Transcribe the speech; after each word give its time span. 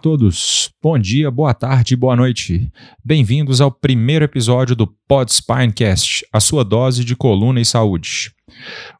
Todos, 0.00 0.70
bom 0.80 0.96
dia, 0.96 1.28
boa 1.28 1.52
tarde, 1.52 1.96
boa 1.96 2.14
noite. 2.14 2.70
Bem-vindos 3.04 3.60
ao 3.60 3.70
primeiro 3.70 4.24
episódio 4.24 4.76
do 4.76 4.86
Pod 5.08 5.32
Spinecast, 5.32 6.24
a 6.32 6.38
sua 6.38 6.64
dose 6.64 7.04
de 7.04 7.16
coluna 7.16 7.60
e 7.60 7.64
saúde. 7.64 8.32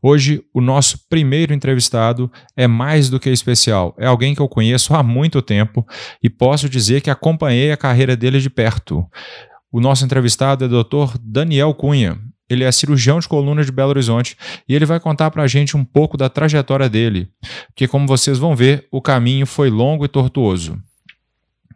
Hoje, 0.03 0.43
o 0.53 0.61
nosso 0.61 0.99
primeiro 1.09 1.55
entrevistado 1.55 2.31
é 2.57 2.67
mais 2.67 3.09
do 3.09 3.21
que 3.21 3.31
especial. 3.31 3.95
É 3.97 4.07
alguém 4.07 4.35
que 4.35 4.43
eu 4.43 4.49
conheço 4.49 4.93
há 4.93 5.03
muito 5.03 5.41
tempo 5.41 5.87
e 6.21 6.29
posso 6.29 6.69
dizer 6.69 7.01
que 7.01 7.11
acompanhei 7.11 7.71
a 7.71 7.77
carreira 7.77 8.17
dele 8.17 8.41
de 8.41 8.51
perto. 8.51 9.07
O 9.71 9.81
nosso 9.81 10.05
entrevistado 10.05 10.65
é 10.65 10.69
o 10.69 10.83
Dr. 10.83 11.17
Daniel 11.23 11.75
Cunha. 11.75 12.19
Ele 12.51 12.65
é 12.65 12.73
cirurgião 12.73 13.21
de 13.21 13.29
coluna 13.29 13.63
de 13.63 13.71
Belo 13.71 13.91
Horizonte 13.91 14.37
e 14.69 14.75
ele 14.75 14.87
vai 14.87 14.99
contar 14.99 15.31
para 15.31 15.43
a 15.43 15.47
gente 15.47 15.77
um 15.77 15.85
pouco 15.85 16.17
da 16.17 16.29
trajetória 16.29 16.89
dele, 16.89 17.29
porque, 17.67 17.87
como 17.87 18.07
vocês 18.07 18.39
vão 18.39 18.57
ver, 18.57 18.89
o 18.91 19.03
caminho 19.03 19.47
foi 19.47 19.69
longo 19.69 20.05
e 20.05 20.09
tortuoso. 20.09 20.79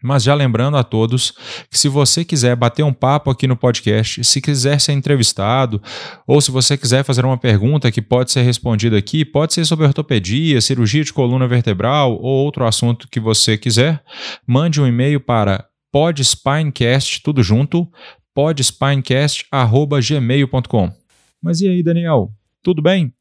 Mas 0.02 0.22
já 0.22 0.34
lembrando 0.34 0.76
a 0.76 0.84
todos 0.84 1.32
que 1.70 1.78
se 1.78 1.88
você 1.88 2.22
quiser 2.24 2.56
bater 2.56 2.82
um 2.82 2.92
papo 2.92 3.30
aqui 3.30 3.46
no 3.46 3.56
podcast, 3.56 4.22
se 4.24 4.40
quiser 4.40 4.80
ser 4.80 4.92
entrevistado, 4.92 5.80
ou 6.26 6.40
se 6.40 6.50
você 6.50 6.76
quiser 6.76 7.04
fazer 7.04 7.24
uma 7.24 7.38
pergunta 7.38 7.92
que 7.92 8.02
pode 8.02 8.32
ser 8.32 8.42
respondida 8.42 8.98
aqui, 8.98 9.24
pode 9.24 9.54
ser 9.54 9.64
sobre 9.64 9.86
ortopedia, 9.86 10.60
cirurgia 10.60 11.04
de 11.04 11.12
coluna 11.12 11.46
vertebral 11.46 12.14
ou 12.14 12.44
outro 12.44 12.66
assunto 12.66 13.06
que 13.08 13.20
você 13.20 13.56
quiser, 13.56 14.02
mande 14.46 14.80
um 14.80 14.86
e-mail 14.86 15.20
para 15.20 15.66
podspinecast, 15.92 17.22
tudo 17.22 17.42
junto, 17.42 17.86
podspinecast.gmail.com. 18.34 20.92
Mas 21.40 21.60
e 21.60 21.68
aí, 21.68 21.82
Daniel? 21.82 22.32
Tudo 22.62 22.80
bem? 22.80 23.12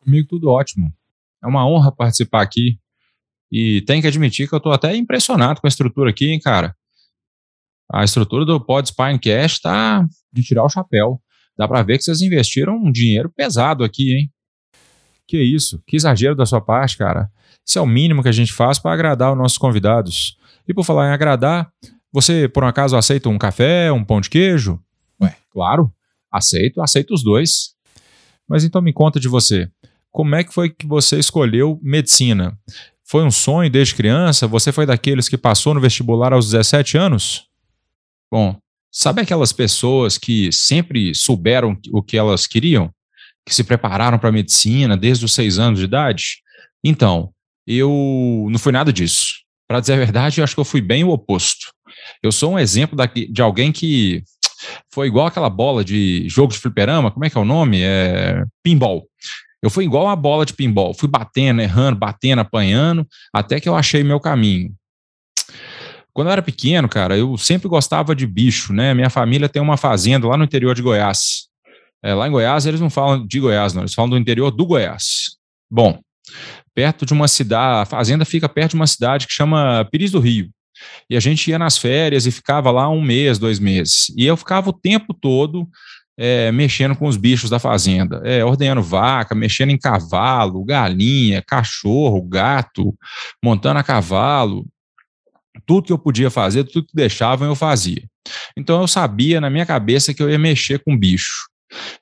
Comigo 0.00 0.26
tudo 0.28 0.48
ótimo. 0.48 0.90
É 1.42 1.46
uma 1.46 1.68
honra 1.68 1.92
participar 1.92 2.40
aqui. 2.42 2.78
E 3.50 3.82
tem 3.82 4.00
que 4.00 4.06
admitir 4.06 4.48
que 4.48 4.54
eu 4.54 4.58
estou 4.58 4.72
até 4.72 4.94
impressionado 4.94 5.60
com 5.60 5.66
a 5.66 5.68
estrutura 5.68 6.10
aqui, 6.10 6.26
hein, 6.26 6.40
cara? 6.40 6.74
A 7.90 8.04
estrutura 8.04 8.44
do 8.44 8.60
Podspinecast 8.60 9.56
está 9.56 10.06
de 10.32 10.42
tirar 10.42 10.64
o 10.64 10.68
chapéu. 10.68 11.20
Dá 11.56 11.66
para 11.66 11.82
ver 11.82 11.98
que 11.98 12.04
vocês 12.04 12.20
investiram 12.20 12.76
um 12.76 12.92
dinheiro 12.92 13.32
pesado 13.34 13.82
aqui, 13.82 14.14
hein? 14.14 14.30
Que 15.26 15.42
isso, 15.42 15.82
que 15.86 15.96
exagero 15.96 16.36
da 16.36 16.46
sua 16.46 16.60
parte, 16.60 16.96
cara. 16.96 17.30
Isso 17.66 17.78
é 17.78 17.82
o 17.82 17.86
mínimo 17.86 18.22
que 18.22 18.28
a 18.28 18.32
gente 18.32 18.52
faz 18.52 18.78
para 18.78 18.92
agradar 18.92 19.32
os 19.32 19.38
nossos 19.38 19.58
convidados. 19.58 20.36
E 20.66 20.74
por 20.74 20.84
falar 20.84 21.08
em 21.08 21.12
agradar, 21.12 21.70
você, 22.12 22.48
por 22.48 22.62
um 22.62 22.66
acaso, 22.66 22.96
aceita 22.96 23.28
um 23.28 23.38
café, 23.38 23.90
um 23.90 24.04
pão 24.04 24.20
de 24.20 24.30
queijo? 24.30 24.80
Ué, 25.20 25.36
claro, 25.50 25.92
aceito, 26.30 26.80
aceito 26.80 27.12
os 27.12 27.22
dois. 27.22 27.74
Mas 28.48 28.64
então 28.64 28.80
me 28.80 28.92
conta 28.92 29.18
de 29.18 29.28
você. 29.28 29.70
Como 30.10 30.34
é 30.34 30.44
que 30.44 30.52
foi 30.52 30.70
que 30.70 30.86
você 30.86 31.18
escolheu 31.18 31.78
medicina? 31.82 32.58
Foi 33.10 33.24
um 33.24 33.30
sonho 33.30 33.70
desde 33.70 33.94
criança? 33.94 34.46
Você 34.46 34.70
foi 34.70 34.84
daqueles 34.84 35.30
que 35.30 35.38
passou 35.38 35.72
no 35.72 35.80
vestibular 35.80 36.34
aos 36.34 36.50
17 36.50 36.98
anos? 36.98 37.46
Bom, 38.30 38.58
sabe 38.92 39.22
aquelas 39.22 39.50
pessoas 39.50 40.18
que 40.18 40.52
sempre 40.52 41.14
souberam 41.14 41.74
o 41.90 42.02
que 42.02 42.18
elas 42.18 42.46
queriam? 42.46 42.92
Que 43.46 43.54
se 43.54 43.64
prepararam 43.64 44.18
para 44.18 44.28
a 44.28 44.32
medicina 44.32 44.94
desde 44.94 45.24
os 45.24 45.32
seis 45.32 45.58
anos 45.58 45.78
de 45.78 45.86
idade? 45.86 46.42
Então, 46.84 47.32
eu 47.66 48.46
não 48.50 48.58
fui 48.58 48.72
nada 48.72 48.92
disso. 48.92 49.38
Para 49.66 49.80
dizer 49.80 49.94
a 49.94 49.96
verdade, 49.96 50.40
eu 50.40 50.44
acho 50.44 50.54
que 50.54 50.60
eu 50.60 50.64
fui 50.64 50.82
bem 50.82 51.02
o 51.02 51.08
oposto. 51.08 51.72
Eu 52.22 52.30
sou 52.30 52.52
um 52.52 52.58
exemplo 52.58 52.94
de 53.30 53.40
alguém 53.40 53.72
que 53.72 54.22
foi 54.92 55.06
igual 55.06 55.28
aquela 55.28 55.48
bola 55.48 55.82
de 55.82 56.28
jogo 56.28 56.52
de 56.52 56.58
fliperama, 56.58 57.10
como 57.10 57.24
é 57.24 57.30
que 57.30 57.38
é 57.38 57.40
o 57.40 57.44
nome? 57.44 57.80
É 57.80 58.44
pinball. 58.62 59.08
Eu 59.62 59.70
fui 59.70 59.84
igual 59.84 60.04
uma 60.04 60.16
bola 60.16 60.46
de 60.46 60.52
pinball, 60.52 60.94
fui 60.94 61.08
batendo, 61.08 61.60
errando, 61.60 61.98
batendo, 61.98 62.40
apanhando, 62.40 63.06
até 63.32 63.60
que 63.60 63.68
eu 63.68 63.74
achei 63.74 64.04
meu 64.04 64.20
caminho. 64.20 64.72
Quando 66.12 66.28
eu 66.28 66.32
era 66.32 66.42
pequeno, 66.42 66.88
cara, 66.88 67.16
eu 67.16 67.36
sempre 67.36 67.68
gostava 67.68 68.14
de 68.14 68.26
bicho, 68.26 68.72
né? 68.72 68.94
Minha 68.94 69.10
família 69.10 69.48
tem 69.48 69.62
uma 69.62 69.76
fazenda 69.76 70.26
lá 70.26 70.36
no 70.36 70.44
interior 70.44 70.74
de 70.74 70.82
Goiás. 70.82 71.48
É, 72.02 72.14
lá 72.14 72.28
em 72.28 72.30
Goiás, 72.30 72.66
eles 72.66 72.80
não 72.80 72.90
falam 72.90 73.26
de 73.26 73.40
Goiás, 73.40 73.72
não, 73.72 73.82
eles 73.82 73.94
falam 73.94 74.10
do 74.10 74.18
interior 74.18 74.50
do 74.50 74.66
Goiás. 74.66 75.36
Bom, 75.70 76.00
perto 76.74 77.04
de 77.04 77.12
uma 77.12 77.26
cidade, 77.28 77.82
a 77.82 77.84
fazenda 77.84 78.24
fica 78.24 78.48
perto 78.48 78.70
de 78.70 78.76
uma 78.76 78.86
cidade 78.86 79.26
que 79.26 79.32
chama 79.32 79.84
Pires 79.90 80.10
do 80.10 80.20
Rio. 80.20 80.48
E 81.10 81.16
a 81.16 81.20
gente 81.20 81.50
ia 81.50 81.58
nas 81.58 81.76
férias 81.76 82.26
e 82.26 82.30
ficava 82.30 82.70
lá 82.70 82.88
um 82.88 83.00
mês, 83.00 83.38
dois 83.38 83.58
meses. 83.58 84.12
E 84.16 84.24
eu 84.24 84.36
ficava 84.36 84.70
o 84.70 84.72
tempo 84.72 85.12
todo 85.12 85.68
é, 86.18 86.50
mexendo 86.50 86.96
com 86.96 87.06
os 87.06 87.16
bichos 87.16 87.48
da 87.48 87.60
fazenda, 87.60 88.20
é, 88.24 88.44
ordenhando 88.44 88.82
vaca, 88.82 89.36
mexendo 89.36 89.70
em 89.70 89.78
cavalo, 89.78 90.64
galinha, 90.64 91.40
cachorro, 91.40 92.20
gato, 92.22 92.92
montando 93.42 93.78
a 93.78 93.84
cavalo. 93.84 94.66
Tudo 95.64 95.86
que 95.86 95.92
eu 95.92 95.98
podia 95.98 96.28
fazer, 96.28 96.64
tudo 96.64 96.86
que 96.86 96.94
deixavam, 96.94 97.46
eu 97.46 97.54
fazia. 97.54 98.02
Então 98.56 98.80
eu 98.80 98.88
sabia 98.88 99.40
na 99.40 99.48
minha 99.48 99.64
cabeça 99.64 100.12
que 100.12 100.20
eu 100.20 100.28
ia 100.28 100.38
mexer 100.38 100.80
com 100.80 100.98
bicho. 100.98 101.46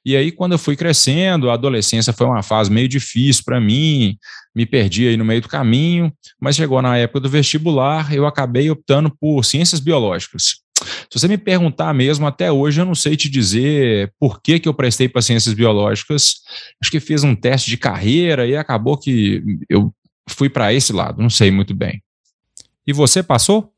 E 0.05 0.17
aí, 0.17 0.31
quando 0.31 0.53
eu 0.53 0.59
fui 0.59 0.77
crescendo, 0.77 1.51
a 1.51 1.55
adolescência 1.55 2.13
foi 2.13 2.27
uma 2.27 2.43
fase 2.43 2.71
meio 2.71 2.89
difícil 2.89 3.43
para 3.45 3.61
mim, 3.61 4.17
me 4.55 4.65
perdi 4.65 5.09
aí 5.09 5.17
no 5.17 5.25
meio 5.25 5.43
do 5.43 5.49
caminho, 5.49 6.13
mas 6.41 6.57
chegou 6.57 6.81
na 6.81 6.97
época 6.97 7.21
do 7.21 7.29
vestibular, 7.29 8.15
eu 8.15 8.27
acabei 8.27 8.71
optando 8.71 9.11
por 9.11 9.45
ciências 9.45 9.81
biológicas. 9.81 10.61
Se 11.11 11.19
você 11.19 11.29
me 11.29 11.39
perguntar 11.39 11.95
mesmo, 11.95 12.27
até 12.27 12.53
hoje 12.53 12.81
eu 12.81 12.85
não 12.85 12.95
sei 12.95 13.17
te 13.17 13.31
dizer 13.31 14.13
por 14.19 14.43
que, 14.43 14.61
que 14.61 14.69
eu 14.69 14.75
prestei 14.75 15.09
para 15.09 15.23
ciências 15.23 15.55
biológicas. 15.55 16.37
Acho 16.83 16.91
que 16.91 17.01
fiz 17.01 17.25
um 17.25 17.35
teste 17.35 17.71
de 17.71 17.79
carreira 17.79 18.47
e 18.47 18.57
acabou 18.57 18.99
que 18.99 19.43
eu 19.69 19.93
fui 20.29 20.51
para 20.51 20.73
esse 20.73 20.93
lado, 20.93 21.23
não 21.23 21.31
sei 21.31 21.51
muito 21.51 21.75
bem. 21.75 22.03
E 22.87 22.93
você 22.93 23.23
passou? 23.23 23.73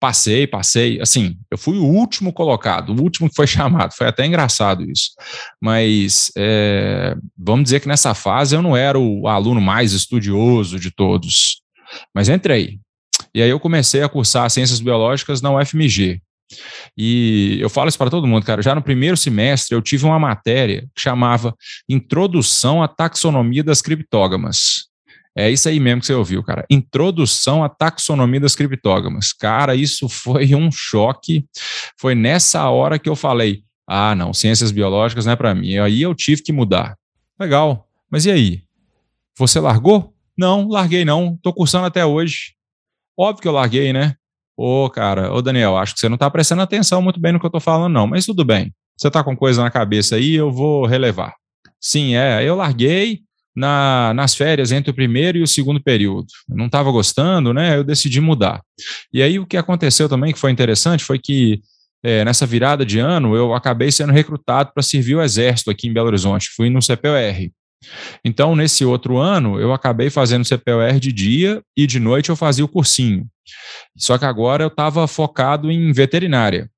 Passei, 0.00 0.46
passei. 0.46 1.00
Assim, 1.00 1.36
eu 1.50 1.56
fui 1.56 1.78
o 1.78 1.84
último 1.84 2.32
colocado, 2.32 2.90
o 2.90 3.02
último 3.02 3.28
que 3.28 3.36
foi 3.36 3.46
chamado. 3.46 3.92
Foi 3.92 4.06
até 4.06 4.26
engraçado 4.26 4.84
isso. 4.90 5.10
Mas 5.60 6.30
é, 6.36 7.16
vamos 7.36 7.64
dizer 7.64 7.80
que 7.80 7.88
nessa 7.88 8.14
fase 8.14 8.54
eu 8.54 8.62
não 8.62 8.76
era 8.76 8.98
o 8.98 9.28
aluno 9.28 9.60
mais 9.60 9.92
estudioso 9.92 10.78
de 10.78 10.90
todos. 10.90 11.62
Mas 12.14 12.28
entrei. 12.28 12.80
E 13.36 13.42
aí 13.42 13.50
eu 13.50 13.60
comecei 13.60 14.02
a 14.02 14.08
cursar 14.08 14.48
ciências 14.48 14.80
biológicas 14.80 15.42
na 15.42 15.52
UFMG. 15.52 16.22
E 16.96 17.58
eu 17.60 17.68
falo 17.68 17.90
isso 17.90 17.98
para 17.98 18.08
todo 18.08 18.26
mundo, 18.26 18.46
cara. 18.46 18.62
Já 18.62 18.74
no 18.74 18.80
primeiro 18.80 19.14
semestre 19.14 19.76
eu 19.76 19.82
tive 19.82 20.06
uma 20.06 20.18
matéria 20.18 20.88
que 20.94 21.02
chamava 21.02 21.54
Introdução 21.86 22.82
à 22.82 22.88
Taxonomia 22.88 23.62
das 23.62 23.82
Criptógamas. 23.82 24.86
É 25.36 25.50
isso 25.50 25.68
aí 25.68 25.78
mesmo 25.78 26.00
que 26.00 26.06
você 26.06 26.14
ouviu, 26.14 26.42
cara. 26.42 26.64
Introdução 26.70 27.62
à 27.62 27.68
taxonomia 27.68 28.40
das 28.40 28.56
criptógamas. 28.56 29.34
Cara, 29.34 29.74
isso 29.74 30.08
foi 30.08 30.54
um 30.54 30.72
choque. 30.72 31.44
Foi 32.00 32.14
nessa 32.14 32.70
hora 32.70 32.98
que 32.98 33.06
eu 33.06 33.14
falei: 33.14 33.62
ah, 33.86 34.14
não, 34.14 34.32
ciências 34.32 34.70
biológicas 34.70 35.26
não 35.26 35.34
é 35.34 35.36
para 35.36 35.54
mim. 35.54 35.76
Aí 35.76 36.00
eu 36.00 36.14
tive 36.14 36.42
que 36.42 36.52
mudar. 36.52 36.96
Legal. 37.38 37.86
Mas 38.10 38.24
e 38.24 38.30
aí? 38.30 38.62
Você 39.36 39.60
largou? 39.60 40.14
Não, 40.38 40.68
larguei 40.68 41.04
não. 41.04 41.38
Tô 41.42 41.52
cursando 41.52 41.84
até 41.84 42.06
hoje. 42.06 42.55
Óbvio 43.18 43.42
que 43.42 43.48
eu 43.48 43.52
larguei, 43.52 43.92
né? 43.92 44.14
Ô, 44.56 44.88
cara, 44.90 45.32
ô 45.32 45.42
Daniel, 45.42 45.76
acho 45.76 45.94
que 45.94 46.00
você 46.00 46.08
não 46.08 46.16
tá 46.16 46.30
prestando 46.30 46.62
atenção 46.62 47.02
muito 47.02 47.20
bem 47.20 47.32
no 47.32 47.40
que 47.40 47.46
eu 47.46 47.50
tô 47.50 47.60
falando, 47.60 47.92
não. 47.92 48.06
Mas 48.06 48.26
tudo 48.26 48.44
bem. 48.44 48.72
Você 48.96 49.10
tá 49.10 49.22
com 49.22 49.36
coisa 49.36 49.62
na 49.62 49.70
cabeça 49.70 50.16
aí, 50.16 50.34
eu 50.34 50.50
vou 50.50 50.86
relevar. 50.86 51.34
Sim, 51.80 52.16
é, 52.16 52.42
eu 52.42 52.56
larguei, 52.56 53.20
na, 53.56 54.12
nas 54.14 54.34
férias 54.34 54.70
entre 54.70 54.90
o 54.90 54.94
primeiro 54.94 55.38
e 55.38 55.42
o 55.42 55.46
segundo 55.46 55.82
período. 55.82 56.26
Eu 56.48 56.56
não 56.56 56.66
estava 56.66 56.90
gostando, 56.90 57.54
né? 57.54 57.76
Eu 57.76 57.82
decidi 57.82 58.20
mudar. 58.20 58.60
E 59.10 59.22
aí 59.22 59.38
o 59.38 59.46
que 59.46 59.56
aconteceu 59.56 60.08
também, 60.08 60.32
que 60.32 60.38
foi 60.38 60.50
interessante, 60.50 61.02
foi 61.02 61.18
que 61.18 61.60
é, 62.04 62.22
nessa 62.24 62.44
virada 62.44 62.84
de 62.84 62.98
ano 62.98 63.34
eu 63.34 63.54
acabei 63.54 63.90
sendo 63.90 64.12
recrutado 64.12 64.70
para 64.74 64.82
servir 64.82 65.14
o 65.14 65.22
Exército 65.22 65.70
aqui 65.70 65.88
em 65.88 65.92
Belo 65.92 66.08
Horizonte. 66.08 66.50
Fui 66.54 66.68
no 66.68 66.80
CPOR. 66.80 67.50
Então, 68.24 68.56
nesse 68.56 68.84
outro 68.84 69.18
ano, 69.18 69.60
eu 69.60 69.72
acabei 69.72 70.10
fazendo 70.10 70.44
CPOR 70.44 70.98
de 70.98 71.12
dia 71.12 71.62
e 71.76 71.86
de 71.86 72.00
noite 72.00 72.30
eu 72.30 72.36
fazia 72.36 72.64
o 72.64 72.68
cursinho. 72.68 73.26
Só 73.96 74.18
que 74.18 74.24
agora 74.24 74.64
eu 74.64 74.68
estava 74.68 75.06
focado 75.06 75.70
em 75.70 75.92
veterinária. 75.92 76.70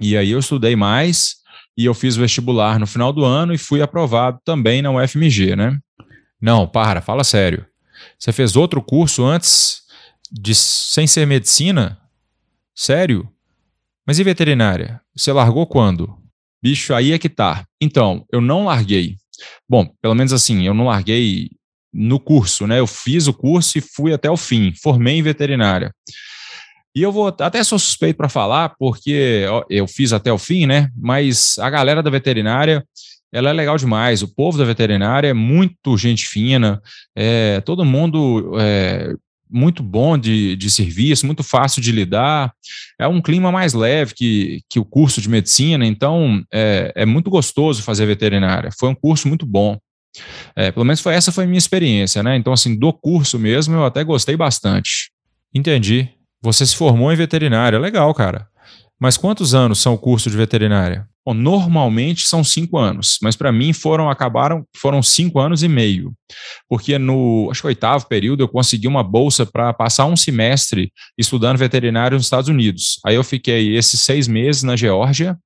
E 0.00 0.16
aí 0.16 0.30
eu 0.30 0.38
estudei 0.38 0.74
mais, 0.74 1.36
e 1.76 1.84
eu 1.84 1.94
fiz 1.94 2.16
vestibular 2.16 2.78
no 2.78 2.86
final 2.86 3.12
do 3.12 3.24
ano 3.24 3.52
e 3.52 3.58
fui 3.58 3.82
aprovado 3.82 4.40
também 4.44 4.80
na 4.80 4.90
UFMG, 4.90 5.56
né? 5.56 5.78
Não, 6.40 6.66
para, 6.66 7.00
fala 7.00 7.24
sério. 7.24 7.66
Você 8.18 8.32
fez 8.32 8.56
outro 8.56 8.82
curso 8.82 9.24
antes 9.24 9.82
de 10.30 10.54
sem 10.54 11.06
ser 11.06 11.26
medicina? 11.26 11.98
Sério? 12.74 13.28
Mas 14.06 14.18
e 14.18 14.24
veterinária? 14.24 15.00
Você 15.16 15.32
largou 15.32 15.66
quando? 15.66 16.16
Bicho, 16.62 16.94
aí 16.94 17.12
é 17.12 17.18
que 17.18 17.28
tá. 17.28 17.66
Então, 17.80 18.24
eu 18.32 18.40
não 18.40 18.64
larguei. 18.64 19.16
Bom, 19.68 19.88
pelo 20.00 20.14
menos 20.14 20.32
assim, 20.32 20.66
eu 20.66 20.74
não 20.74 20.86
larguei 20.86 21.50
no 21.92 22.18
curso, 22.18 22.66
né? 22.66 22.80
Eu 22.80 22.86
fiz 22.86 23.26
o 23.28 23.32
curso 23.32 23.78
e 23.78 23.80
fui 23.80 24.12
até 24.12 24.30
o 24.30 24.36
fim, 24.36 24.72
formei 24.82 25.16
em 25.16 25.22
veterinária. 25.22 25.92
E 26.96 27.02
eu 27.02 27.10
vou 27.10 27.34
até 27.38 27.62
sou 27.64 27.78
suspeito 27.78 28.16
para 28.16 28.28
falar, 28.28 28.74
porque 28.78 29.44
eu 29.68 29.86
fiz 29.86 30.12
até 30.12 30.32
o 30.32 30.38
fim, 30.38 30.66
né? 30.66 30.88
Mas 30.96 31.58
a 31.58 31.68
galera 31.68 32.02
da 32.02 32.10
veterinária, 32.10 32.84
ela 33.32 33.50
é 33.50 33.52
legal 33.52 33.76
demais. 33.76 34.22
O 34.22 34.32
povo 34.32 34.56
da 34.56 34.64
veterinária 34.64 35.28
é 35.28 35.32
muito 35.32 35.96
gente 35.96 36.26
fina, 36.26 36.80
é, 37.16 37.60
todo 37.62 37.84
mundo 37.84 38.56
é, 38.60 39.12
muito 39.54 39.82
bom 39.82 40.18
de, 40.18 40.56
de 40.56 40.68
serviço, 40.68 41.26
muito 41.26 41.44
fácil 41.44 41.80
de 41.80 41.92
lidar. 41.92 42.52
É 42.98 43.06
um 43.06 43.22
clima 43.22 43.52
mais 43.52 43.72
leve 43.72 44.12
que, 44.14 44.62
que 44.68 44.80
o 44.80 44.84
curso 44.84 45.20
de 45.20 45.28
medicina, 45.28 45.86
então 45.86 46.42
é, 46.52 46.92
é 46.96 47.06
muito 47.06 47.30
gostoso 47.30 47.82
fazer 47.82 48.04
veterinária. 48.04 48.70
Foi 48.76 48.88
um 48.88 48.94
curso 48.94 49.28
muito 49.28 49.46
bom. 49.46 49.78
É, 50.56 50.72
pelo 50.72 50.84
menos 50.84 51.00
foi 51.00 51.14
essa 51.14 51.30
foi 51.30 51.44
a 51.44 51.46
minha 51.46 51.58
experiência, 51.58 52.22
né? 52.22 52.36
Então, 52.36 52.52
assim, 52.52 52.76
do 52.76 52.92
curso 52.92 53.38
mesmo, 53.38 53.74
eu 53.74 53.84
até 53.84 54.02
gostei 54.02 54.36
bastante. 54.36 55.10
Entendi. 55.54 56.08
Você 56.42 56.66
se 56.66 56.74
formou 56.74 57.12
em 57.12 57.16
veterinária, 57.16 57.78
legal, 57.78 58.12
cara. 58.12 58.48
Mas 59.00 59.16
quantos 59.16 59.54
anos 59.54 59.80
são 59.80 59.94
o 59.94 59.98
curso 59.98 60.28
de 60.28 60.36
veterinária? 60.36 61.08
Bom, 61.26 61.32
normalmente 61.32 62.26
são 62.26 62.44
cinco 62.44 62.76
anos, 62.76 63.18
mas 63.22 63.34
para 63.34 63.50
mim 63.50 63.72
foram 63.72 64.10
acabaram 64.10 64.64
foram 64.76 65.02
cinco 65.02 65.40
anos 65.40 65.62
e 65.62 65.68
meio, 65.68 66.12
porque 66.68 66.98
no 66.98 67.48
acho 67.50 67.62
que 67.62 67.66
oitavo 67.66 68.06
período 68.06 68.42
eu 68.42 68.48
consegui 68.48 68.86
uma 68.86 69.02
bolsa 69.02 69.46
para 69.46 69.72
passar 69.72 70.04
um 70.04 70.16
semestre 70.16 70.92
estudando 71.16 71.56
veterinário 71.56 72.16
nos 72.16 72.26
Estados 72.26 72.48
Unidos. 72.48 73.00
Aí 73.06 73.14
eu 73.14 73.24
fiquei 73.24 73.74
esses 73.74 74.00
seis 74.00 74.28
meses 74.28 74.62
na 74.62 74.76
Geórgia 74.76 75.38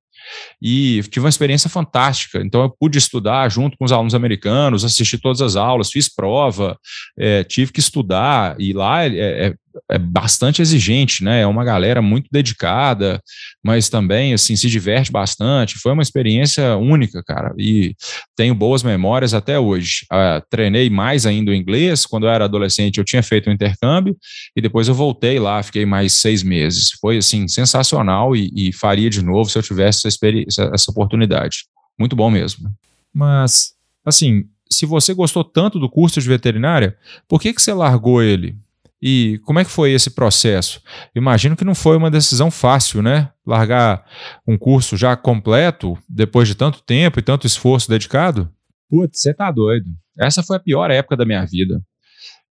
e 0.61 1.03
tive 1.05 1.25
uma 1.25 1.29
experiência 1.29 1.71
fantástica. 1.71 2.41
Então, 2.45 2.63
eu 2.63 2.71
pude 2.71 2.99
estudar 2.99 3.49
junto 3.51 3.77
com 3.77 3.85
os 3.85 3.93
alunos 3.93 4.15
americanos, 4.15 4.85
assistir 4.85 5.19
todas 5.19 5.41
as 5.41 5.57
aulas, 5.57 5.91
fiz 5.91 6.13
prova, 6.13 6.79
é, 7.19 7.45
tive 7.45 7.73
que 7.73 7.81
estudar, 7.81 8.57
e 8.59 8.73
lá 8.73 9.05
é, 9.05 9.17
é, 9.17 9.55
é, 9.91 9.99
bastante 9.99 10.63
exigente, 10.63 11.23
né? 11.23 11.41
É 11.41 11.47
uma 11.47 11.65
galera 11.65 12.01
muito 12.01 12.29
dedicada, 12.31 13.21
mas 13.63 13.89
também, 13.89 14.33
assim, 14.33 14.57
se 14.57 14.69
diverte 14.69 15.11
bastante. 15.11 15.79
Foi 15.79 15.93
uma 15.93 16.03
experiência 16.03 16.77
única, 16.77 17.23
cara, 17.23 17.55
e 17.59 17.95
tenho 18.37 18.55
boas 18.55 18.83
memórias 18.83 19.35
até 19.35 19.59
hoje. 19.59 20.07
Uh, 20.13 20.45
treinei 20.51 20.89
mais 20.91 21.27
ainda 21.27 21.51
o 21.51 21.55
inglês, 21.55 22.07
quando 22.07 22.27
eu 22.27 22.31
era 22.31 22.45
adolescente 22.45 22.99
eu 22.99 23.05
tinha 23.05 23.23
feito 23.23 23.49
um 23.49 23.53
intercâmbio, 23.53 24.17
e 24.57 24.61
depois 24.61 24.89
eu 24.89 24.95
voltei 24.95 25.39
lá, 25.39 25.63
fiquei 25.63 25.87
mais 25.87 26.15
seis 26.15 26.43
meses. 26.43 26.91
Foi, 27.01 27.19
assim, 27.19 27.49
sensacional 27.49 28.35
e, 28.35 28.51
e 28.55 28.73
faria 28.73 29.11
de 29.11 29.23
novo 29.23 29.51
se 29.51 29.59
eu 29.59 29.63
tivesse 29.63 29.99
essa, 30.01 30.09
experiência, 30.09 30.71
essa 30.73 30.91
oportunidade. 30.91 31.65
Muito 31.99 32.15
bom 32.15 32.31
mesmo. 32.31 32.71
Mas, 33.13 33.73
assim, 34.05 34.45
se 34.71 34.87
você 34.87 35.15
gostou 35.15 35.43
tanto 35.43 35.79
do 35.79 35.89
curso 35.89 36.21
de 36.21 36.29
veterinária, 36.29 36.97
por 37.27 37.41
que, 37.41 37.53
que 37.53 37.61
você 37.61 37.73
largou 37.73 38.23
ele? 38.23 38.57
E 39.00 39.41
como 39.45 39.59
é 39.59 39.65
que 39.65 39.71
foi 39.71 39.93
esse 39.93 40.11
processo? 40.11 40.83
Imagino 41.15 41.56
que 41.56 41.65
não 41.65 41.75
foi 41.75 41.97
uma 41.97 42.11
decisão 42.11 42.50
fácil, 42.50 43.00
né? 43.00 43.31
Largar 43.47 44.05
um 44.47 44.59
curso 44.59 44.97
já 44.97 45.17
completo 45.17 45.97
depois 46.09 46.49
de 46.49 46.55
tanto 46.55 46.83
tempo 46.83 47.19
e 47.19 47.23
tanto 47.23 47.47
esforço 47.47 47.89
dedicado? 47.89 48.53
Putz, 48.91 49.21
você 49.21 49.33
tá 49.33 49.50
doido. 49.50 49.87
Essa 50.19 50.43
foi 50.43 50.56
a 50.56 50.61
pior 50.61 50.91
época 50.91 51.17
da 51.17 51.25
minha 51.25 51.45
vida. 51.45 51.81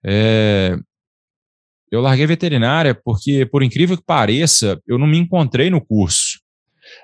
É... 0.06 0.78
Eu 1.90 2.02
larguei 2.02 2.26
veterinária 2.26 2.94
porque, 2.94 3.46
por 3.46 3.62
incrível 3.62 3.96
que 3.96 4.04
pareça, 4.04 4.82
eu 4.88 4.98
não 4.98 5.08
me 5.08 5.18
encontrei 5.18 5.70
no 5.70 5.80
curso 5.80 6.33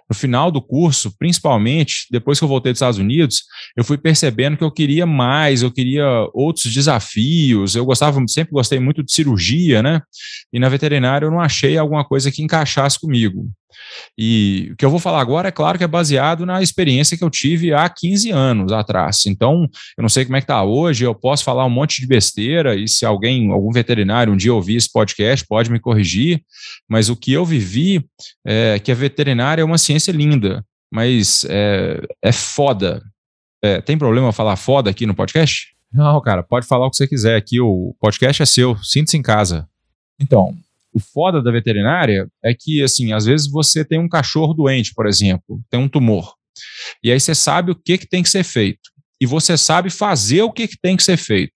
no 0.09 0.15
final 0.15 0.49
do 0.49 0.61
curso, 0.61 1.13
principalmente 1.17 2.07
depois 2.09 2.39
que 2.39 2.43
eu 2.43 2.49
voltei 2.49 2.71
dos 2.71 2.77
Estados 2.77 2.97
Unidos, 2.97 3.43
eu 3.77 3.83
fui 3.83 3.97
percebendo 3.97 4.57
que 4.57 4.63
eu 4.63 4.71
queria 4.71 5.05
mais, 5.05 5.61
eu 5.61 5.71
queria 5.71 6.05
outros 6.33 6.73
desafios. 6.73 7.75
Eu 7.75 7.85
gostava, 7.85 8.19
sempre 8.27 8.53
gostei 8.53 8.79
muito 8.79 9.03
de 9.03 9.11
cirurgia, 9.11 9.83
né? 9.83 10.01
E 10.51 10.59
na 10.59 10.67
veterinária 10.67 11.25
eu 11.25 11.31
não 11.31 11.39
achei 11.39 11.77
alguma 11.77 12.03
coisa 12.03 12.31
que 12.31 12.41
encaixasse 12.41 12.99
comigo. 12.99 13.49
E 14.17 14.69
o 14.71 14.75
que 14.75 14.85
eu 14.85 14.89
vou 14.89 14.99
falar 14.99 15.21
agora 15.21 15.49
é 15.49 15.51
claro 15.51 15.77
que 15.77 15.83
é 15.83 15.87
baseado 15.87 16.45
na 16.45 16.61
experiência 16.61 17.17
que 17.17 17.23
eu 17.23 17.29
tive 17.29 17.73
há 17.73 17.87
15 17.87 18.31
anos 18.31 18.71
atrás. 18.71 19.25
Então, 19.25 19.67
eu 19.97 20.01
não 20.01 20.09
sei 20.09 20.25
como 20.25 20.37
é 20.37 20.41
que 20.41 20.45
está 20.45 20.63
hoje, 20.63 21.05
eu 21.05 21.15
posso 21.15 21.43
falar 21.43 21.65
um 21.65 21.69
monte 21.69 22.01
de 22.01 22.07
besteira, 22.07 22.75
e 22.75 22.87
se 22.87 23.05
alguém, 23.05 23.51
algum 23.51 23.71
veterinário, 23.71 24.33
um 24.33 24.37
dia 24.37 24.53
ouvir 24.53 24.75
esse 24.75 24.91
podcast, 24.91 25.45
pode 25.47 25.71
me 25.71 25.79
corrigir, 25.79 26.43
mas 26.87 27.09
o 27.09 27.15
que 27.15 27.31
eu 27.31 27.45
vivi 27.45 28.05
é 28.45 28.79
que 28.79 28.91
a 28.91 28.95
veterinária 28.95 29.61
é 29.61 29.65
uma 29.65 29.77
ciência 29.77 30.11
linda, 30.11 30.65
mas 30.91 31.45
é, 31.49 32.01
é 32.21 32.31
foda. 32.31 33.01
É, 33.61 33.81
tem 33.81 33.97
problema 33.97 34.31
falar 34.31 34.55
foda 34.55 34.89
aqui 34.89 35.05
no 35.05 35.15
podcast? 35.15 35.67
Não, 35.91 36.21
cara, 36.21 36.43
pode 36.43 36.67
falar 36.67 36.85
o 36.85 36.89
que 36.89 36.97
você 36.97 37.07
quiser 37.07 37.35
aqui, 37.35 37.59
o 37.59 37.95
podcast 37.99 38.41
é 38.41 38.45
seu, 38.45 38.77
sinta-se 38.77 39.17
em 39.17 39.21
casa. 39.21 39.67
Então, 40.19 40.53
o 40.99 41.03
foda 41.13 41.41
da 41.41 41.51
veterinária 41.51 42.27
é 42.43 42.53
que, 42.53 42.83
assim, 42.83 43.13
às 43.13 43.25
vezes 43.25 43.49
você 43.49 43.83
tem 43.83 43.99
um 43.99 44.09
cachorro 44.09 44.53
doente, 44.53 44.93
por 44.93 45.07
exemplo, 45.07 45.61
tem 45.69 45.79
um 45.79 45.87
tumor. 45.87 46.33
E 47.03 47.11
aí 47.11 47.19
você 47.19 47.33
sabe 47.33 47.71
o 47.71 47.75
que, 47.75 47.97
que 47.97 48.07
tem 48.07 48.21
que 48.21 48.29
ser 48.29 48.43
feito. 48.43 48.89
E 49.21 49.25
você 49.25 49.57
sabe 49.57 49.89
fazer 49.89 50.43
o 50.43 50.51
que, 50.51 50.67
que 50.67 50.77
tem 50.81 50.95
que 50.95 51.03
ser 51.03 51.17
feito. 51.17 51.53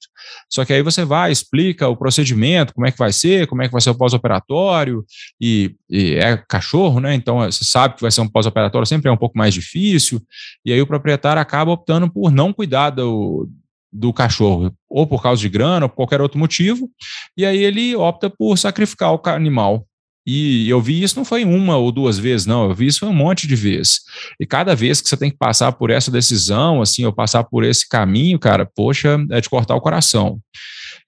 Só 0.50 0.66
que 0.66 0.74
aí 0.74 0.82
você 0.82 1.06
vai, 1.06 1.32
explica 1.32 1.88
o 1.88 1.96
procedimento, 1.96 2.74
como 2.74 2.86
é 2.86 2.92
que 2.92 2.98
vai 2.98 3.12
ser, 3.12 3.48
como 3.48 3.62
é 3.62 3.68
que 3.68 3.72
vai 3.72 3.82
ser 3.82 3.90
o 3.90 3.96
pós-operatório, 3.96 5.06
e, 5.40 5.76
e, 5.90 6.16
é 6.16 6.38
cachorro, 6.48 7.00
né? 7.00 7.14
Então 7.14 7.40
você 7.40 7.64
sabe 7.64 7.96
que 7.96 8.02
vai 8.02 8.12
ser 8.12 8.22
um 8.22 8.28
pós-operatório, 8.28 8.86
sempre 8.86 9.10
é 9.10 9.12
um 9.12 9.18
pouco 9.18 9.38
mais 9.38 9.54
difícil, 9.54 10.22
e 10.66 10.74
aí 10.74 10.82
o 10.82 10.88
proprietário 10.88 11.42
acaba 11.42 11.72
optando 11.72 12.12
por 12.12 12.32
não 12.32 12.52
cuidar 12.52 12.90
do, 12.90 13.50
do 13.94 14.12
cachorro, 14.12 14.74
ou 14.90 15.06
por 15.06 15.22
causa 15.22 15.40
de 15.40 15.50
grana, 15.50 15.86
ou 15.86 15.90
por 15.90 15.96
qualquer 15.98 16.22
outro 16.22 16.40
motivo, 16.40 16.90
e 17.38 17.46
aí 17.46 17.64
ele 17.64 17.96
opta 17.96 18.30
por 18.30 18.58
sacrificar 18.58 19.14
o 19.14 19.22
animal. 19.30 19.86
E 20.26 20.70
eu 20.70 20.82
vi 20.82 21.04
isso 21.04 21.18
não 21.18 21.26
foi 21.26 21.44
uma 21.44 21.76
ou 21.76 21.92
duas 21.92 22.18
vezes, 22.18 22.46
não, 22.46 22.70
eu 22.70 22.74
vi 22.74 22.88
isso 22.88 23.02
foi 23.02 23.10
um 23.10 23.14
monte 23.14 23.46
de 23.46 23.56
vezes. 23.56 24.00
E 24.40 24.46
cada 24.46 24.74
vez 24.74 25.02
que 25.02 25.10
você 25.10 25.18
tem 25.18 25.30
que 25.30 25.38
passar 25.38 25.74
por 25.74 25.90
essa 25.90 26.10
decisão, 26.10 26.82
assim, 26.82 27.04
ou 27.04 27.12
passar 27.12 27.44
por 27.44 27.64
esse 27.64 27.88
caminho, 27.88 28.40
cara, 28.40 28.66
poxa, 28.74 29.18
é 29.30 29.42
de 29.42 29.50
cortar 29.50 29.76
o 29.76 29.82
coração. 29.82 30.40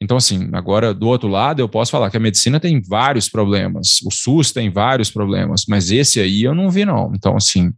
Então, 0.02 0.18
assim, 0.18 0.50
agora 0.52 0.94
do 0.94 1.08
outro 1.08 1.30
lado, 1.30 1.62
eu 1.62 1.70
posso 1.70 1.92
falar 1.92 2.10
que 2.10 2.18
a 2.18 2.20
medicina 2.20 2.60
tem 2.60 2.82
vários 2.82 3.30
problemas, 3.30 4.02
o 4.04 4.12
SUS 4.12 4.52
tem 4.52 4.70
vários 4.70 5.10
problemas, 5.10 5.64
mas 5.70 5.92
esse 5.92 6.20
aí 6.20 6.44
eu 6.44 6.54
não 6.54 6.70
vi, 6.70 6.84
não. 6.84 7.14
Então, 7.16 7.38
assim, 7.38 7.72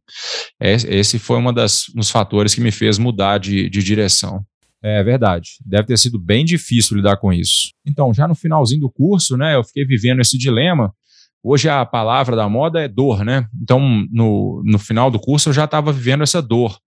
esse 0.60 1.20
foi 1.20 1.38
um 1.38 1.54
dos 1.54 2.10
fatores 2.10 2.56
que 2.56 2.62
me 2.62 2.72
fez 2.72 2.98
mudar 2.98 3.38
de, 3.38 3.70
de 3.70 3.84
direção. 3.84 4.44
É 4.84 5.04
verdade. 5.04 5.54
Deve 5.66 5.88
ter 5.88 5.98
sido 5.98 6.20
bem 6.20 6.46
difícil 6.46 6.98
lidar 6.98 7.18
com 7.18 7.34
isso. 7.34 7.72
Então, 7.86 8.14
já 8.14 8.28
no 8.28 8.36
finalzinho 8.36 8.82
do 8.82 8.92
curso, 8.92 9.36
né, 9.36 9.56
eu 9.56 9.64
fiquei 9.64 9.86
vivendo 9.86 10.22
esse 10.22 10.38
dilema. 10.38 10.94
Hoje 11.44 11.70
a 11.70 11.86
palavra 11.86 12.36
da 12.36 12.50
moda 12.50 12.82
é 12.82 12.88
dor, 12.88 13.24
né? 13.24 13.48
Então, 13.62 14.06
no, 14.12 14.62
no 14.66 14.78
final 14.78 15.10
do 15.10 15.20
curso, 15.20 15.50
eu 15.50 15.54
já 15.54 15.66
estava 15.66 15.92
vivendo 15.92 16.24
essa 16.24 16.42
dor. 16.42 16.78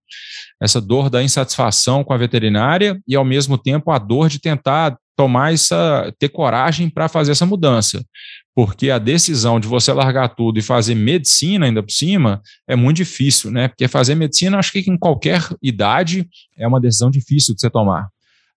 Essa 0.61 0.79
dor 0.79 1.09
da 1.09 1.23
insatisfação 1.23 2.03
com 2.03 2.13
a 2.13 2.17
veterinária 2.17 3.01
e, 3.07 3.15
ao 3.15 3.25
mesmo 3.25 3.57
tempo, 3.57 3.91
a 3.91 3.97
dor 3.97 4.29
de 4.29 4.39
tentar 4.39 4.97
tomar 5.15 5.53
essa, 5.53 6.13
ter 6.19 6.29
coragem 6.29 6.89
para 6.89 7.07
fazer 7.07 7.31
essa 7.31 7.45
mudança 7.45 8.03
porque 8.53 8.89
a 8.89 8.99
decisão 8.99 9.59
de 9.59 9.67
você 9.67 9.93
largar 9.93 10.29
tudo 10.29 10.59
e 10.59 10.61
fazer 10.61 10.95
medicina 10.95 11.65
ainda 11.65 11.81
por 11.81 11.91
cima 11.91 12.41
é 12.67 12.75
muito 12.75 12.97
difícil, 12.97 13.49
né? 13.49 13.67
Porque 13.69 13.87
fazer 13.87 14.15
medicina, 14.15 14.57
acho 14.57 14.71
que 14.71 14.79
em 14.79 14.97
qualquer 14.97 15.41
idade 15.61 16.27
é 16.57 16.67
uma 16.67 16.81
decisão 16.81 17.09
difícil 17.09 17.55
de 17.55 17.61
você 17.61 17.69
tomar. 17.69 18.09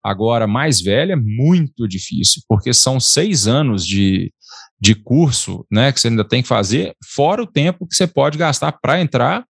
Agora, 0.02 0.46
mais 0.46 0.80
velha, 0.80 1.16
muito 1.16 1.88
difícil, 1.88 2.42
porque 2.48 2.74
são 2.74 2.98
seis 3.00 3.46
anos 3.46 3.86
de, 3.86 4.32
de 4.80 4.94
curso, 4.94 5.64
né? 5.70 5.92
Que 5.92 6.00
você 6.00 6.08
ainda 6.08 6.24
tem 6.24 6.42
que 6.42 6.48
fazer, 6.48 6.94
fora 7.04 7.42
o 7.42 7.46
tempo 7.46 7.86
que 7.86 7.94
você 7.94 8.06
pode 8.06 8.36
gastar 8.36 8.72
para 8.72 9.00
entrar 9.00 9.44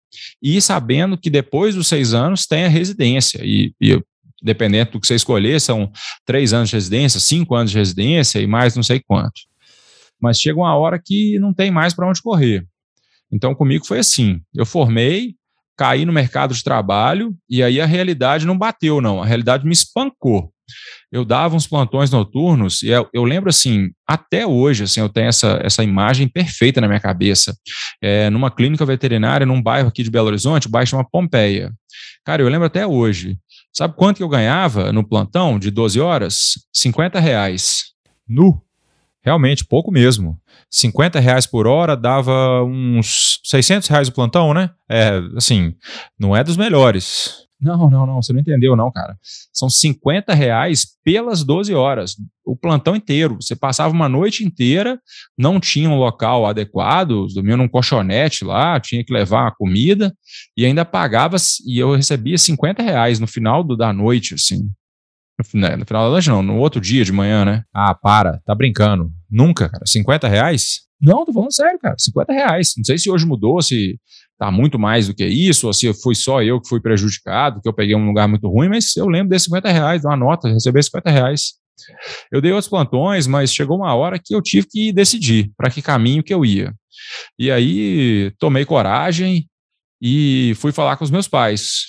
e 0.42 0.60
sabendo 0.60 1.18
que 1.18 1.30
depois 1.30 1.74
dos 1.74 1.86
seis 1.86 2.14
anos 2.14 2.46
tem 2.46 2.64
a 2.64 2.68
residência. 2.68 3.40
E, 3.44 3.74
e 3.80 4.02
dependendo 4.42 4.92
do 4.92 5.00
que 5.00 5.06
você 5.06 5.14
escolher, 5.14 5.60
são 5.60 5.92
três 6.24 6.54
anos 6.54 6.70
de 6.70 6.76
residência, 6.76 7.20
cinco 7.20 7.54
anos 7.54 7.70
de 7.70 7.78
residência 7.78 8.40
e 8.40 8.46
mais 8.46 8.74
não 8.74 8.82
sei 8.82 8.98
quanto 8.98 9.49
mas 10.20 10.40
chega 10.40 10.58
uma 10.58 10.74
hora 10.76 11.00
que 11.02 11.38
não 11.38 11.54
tem 11.54 11.70
mais 11.70 11.94
para 11.94 12.08
onde 12.08 12.22
correr. 12.22 12.66
Então, 13.32 13.54
comigo 13.54 13.86
foi 13.86 14.00
assim: 14.00 14.40
eu 14.54 14.66
formei, 14.66 15.34
caí 15.76 16.04
no 16.04 16.12
mercado 16.12 16.54
de 16.54 16.62
trabalho 16.62 17.34
e 17.48 17.62
aí 17.62 17.80
a 17.80 17.86
realidade 17.86 18.46
não 18.46 18.58
bateu, 18.58 19.00
não. 19.00 19.22
A 19.22 19.26
realidade 19.26 19.64
me 19.64 19.72
espancou. 19.72 20.52
Eu 21.10 21.24
dava 21.24 21.56
uns 21.56 21.66
plantões 21.66 22.10
noturnos 22.10 22.82
e 22.82 22.88
eu, 22.88 23.08
eu 23.12 23.24
lembro 23.24 23.50
assim, 23.50 23.90
até 24.06 24.46
hoje, 24.46 24.84
assim, 24.84 25.00
eu 25.00 25.08
tenho 25.08 25.28
essa, 25.28 25.58
essa 25.62 25.82
imagem 25.82 26.28
perfeita 26.28 26.80
na 26.80 26.86
minha 26.86 27.00
cabeça. 27.00 27.56
É, 28.00 28.30
numa 28.30 28.50
clínica 28.50 28.84
veterinária, 28.84 29.46
num 29.46 29.60
bairro 29.60 29.88
aqui 29.88 30.02
de 30.02 30.10
Belo 30.10 30.28
Horizonte, 30.28 30.66
o 30.66 30.70
bairro 30.70 30.86
chama 30.86 31.08
Pompeia. 31.10 31.72
Cara, 32.24 32.42
eu 32.42 32.48
lembro 32.48 32.66
até 32.66 32.86
hoje. 32.86 33.38
Sabe 33.72 33.94
quanto 33.96 34.18
que 34.18 34.22
eu 34.22 34.28
ganhava 34.28 34.92
no 34.92 35.06
plantão 35.06 35.58
de 35.58 35.70
12 35.70 36.00
horas? 36.00 36.52
50 36.72 37.18
reais. 37.18 37.84
Nu 38.28 38.62
realmente 39.22 39.64
pouco 39.64 39.90
mesmo. 39.90 40.38
50 40.70 41.20
reais 41.20 41.46
por 41.46 41.66
hora 41.66 41.96
dava 41.96 42.62
uns 42.64 43.40
600 43.44 43.88
reais 43.88 44.08
o 44.08 44.12
plantão, 44.12 44.54
né? 44.54 44.70
É, 44.88 45.20
assim, 45.36 45.74
não 46.18 46.36
é 46.36 46.42
dos 46.42 46.56
melhores. 46.56 47.48
Não, 47.60 47.90
não, 47.90 48.06
não, 48.06 48.22
você 48.22 48.32
não 48.32 48.40
entendeu, 48.40 48.74
não, 48.74 48.90
cara. 48.90 49.18
São 49.52 49.68
50 49.68 50.32
reais 50.32 50.86
pelas 51.04 51.44
12 51.44 51.74
horas, 51.74 52.16
o 52.42 52.56
plantão 52.56 52.96
inteiro. 52.96 53.36
Você 53.38 53.54
passava 53.54 53.92
uma 53.92 54.08
noite 54.08 54.42
inteira, 54.42 54.98
não 55.36 55.60
tinha 55.60 55.90
um 55.90 55.98
local 55.98 56.46
adequado, 56.46 57.26
dormia 57.34 57.58
num 57.58 57.68
colchonete 57.68 58.46
lá, 58.46 58.80
tinha 58.80 59.04
que 59.04 59.12
levar 59.12 59.46
a 59.46 59.54
comida 59.54 60.14
e 60.56 60.64
ainda 60.64 60.86
pagava, 60.86 61.36
e 61.66 61.78
eu 61.78 61.94
recebia 61.94 62.38
50 62.38 62.82
reais 62.82 63.20
no 63.20 63.26
final 63.26 63.62
do, 63.62 63.76
da 63.76 63.92
noite, 63.92 64.34
assim. 64.34 64.70
No, 65.54 65.76
no 65.76 65.86
final 65.86 66.04
da 66.04 66.10
noite, 66.10 66.28
não, 66.28 66.42
no 66.42 66.56
outro 66.56 66.80
dia 66.80 67.04
de 67.04 67.12
manhã, 67.12 67.44
né? 67.44 67.64
Ah, 67.74 67.94
para, 67.94 68.40
tá 68.44 68.54
brincando. 68.54 69.10
Nunca, 69.30 69.68
cara. 69.68 69.84
50 69.86 70.28
reais? 70.28 70.80
Não, 71.00 71.24
tô 71.24 71.32
falando 71.32 71.52
sério, 71.52 71.78
cara. 71.78 71.94
50 71.98 72.32
reais. 72.32 72.74
Não 72.76 72.84
sei 72.84 72.98
se 72.98 73.10
hoje 73.10 73.24
mudou, 73.26 73.62
se 73.62 73.98
tá 74.38 74.50
muito 74.50 74.78
mais 74.78 75.08
do 75.08 75.14
que 75.14 75.24
isso, 75.24 75.66
ou 75.66 75.72
se 75.72 75.92
fui 75.94 76.14
só 76.14 76.42
eu 76.42 76.60
que 76.60 76.68
fui 76.68 76.80
prejudicado, 76.80 77.60
que 77.60 77.68
eu 77.68 77.74
peguei 77.74 77.94
um 77.94 78.06
lugar 78.06 78.26
muito 78.26 78.48
ruim, 78.48 78.68
mas 78.68 78.96
eu 78.96 79.06
lembro 79.06 79.28
desses 79.30 79.44
50 79.44 79.70
reais, 79.70 80.04
uma 80.04 80.16
nota, 80.16 80.48
receber 80.48 80.82
50 80.82 81.10
reais. 81.10 81.60
Eu 82.30 82.40
dei 82.40 82.52
outros 82.52 82.68
plantões, 82.68 83.26
mas 83.26 83.52
chegou 83.52 83.76
uma 83.76 83.94
hora 83.94 84.18
que 84.18 84.34
eu 84.34 84.42
tive 84.42 84.66
que 84.66 84.92
decidir 84.92 85.50
para 85.56 85.70
que 85.70 85.82
caminho 85.82 86.22
que 86.22 86.32
eu 86.32 86.44
ia. 86.44 86.72
E 87.38 87.50
aí 87.50 88.32
tomei 88.38 88.64
coragem 88.64 89.46
e 90.00 90.54
fui 90.56 90.72
falar 90.72 90.96
com 90.96 91.04
os 91.04 91.10
meus 91.10 91.28
pais. 91.28 91.88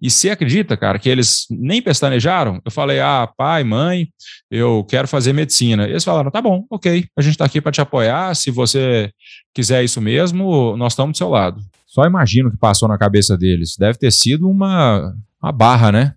E 0.00 0.10
você 0.10 0.30
acredita, 0.30 0.76
cara, 0.76 0.98
que 0.98 1.08
eles 1.08 1.46
nem 1.50 1.80
pestanejaram? 1.80 2.60
Eu 2.64 2.70
falei, 2.70 3.00
ah, 3.00 3.26
pai, 3.36 3.64
mãe, 3.64 4.08
eu 4.50 4.84
quero 4.84 5.08
fazer 5.08 5.32
medicina. 5.32 5.88
Eles 5.88 6.04
falaram, 6.04 6.30
tá 6.30 6.42
bom, 6.42 6.64
ok, 6.70 7.06
a 7.16 7.22
gente 7.22 7.32
está 7.32 7.44
aqui 7.46 7.60
para 7.60 7.72
te 7.72 7.80
apoiar. 7.80 8.34
Se 8.34 8.50
você 8.50 9.10
quiser 9.54 9.82
isso 9.82 10.00
mesmo, 10.00 10.76
nós 10.76 10.92
estamos 10.92 11.14
do 11.14 11.18
seu 11.18 11.28
lado. 11.28 11.60
Só 11.86 12.04
imagino 12.04 12.48
o 12.48 12.52
que 12.52 12.58
passou 12.58 12.88
na 12.88 12.98
cabeça 12.98 13.38
deles. 13.38 13.74
Deve 13.78 13.96
ter 13.98 14.12
sido 14.12 14.48
uma, 14.48 15.14
uma 15.42 15.50
barra, 15.50 15.90
né? 15.90 16.14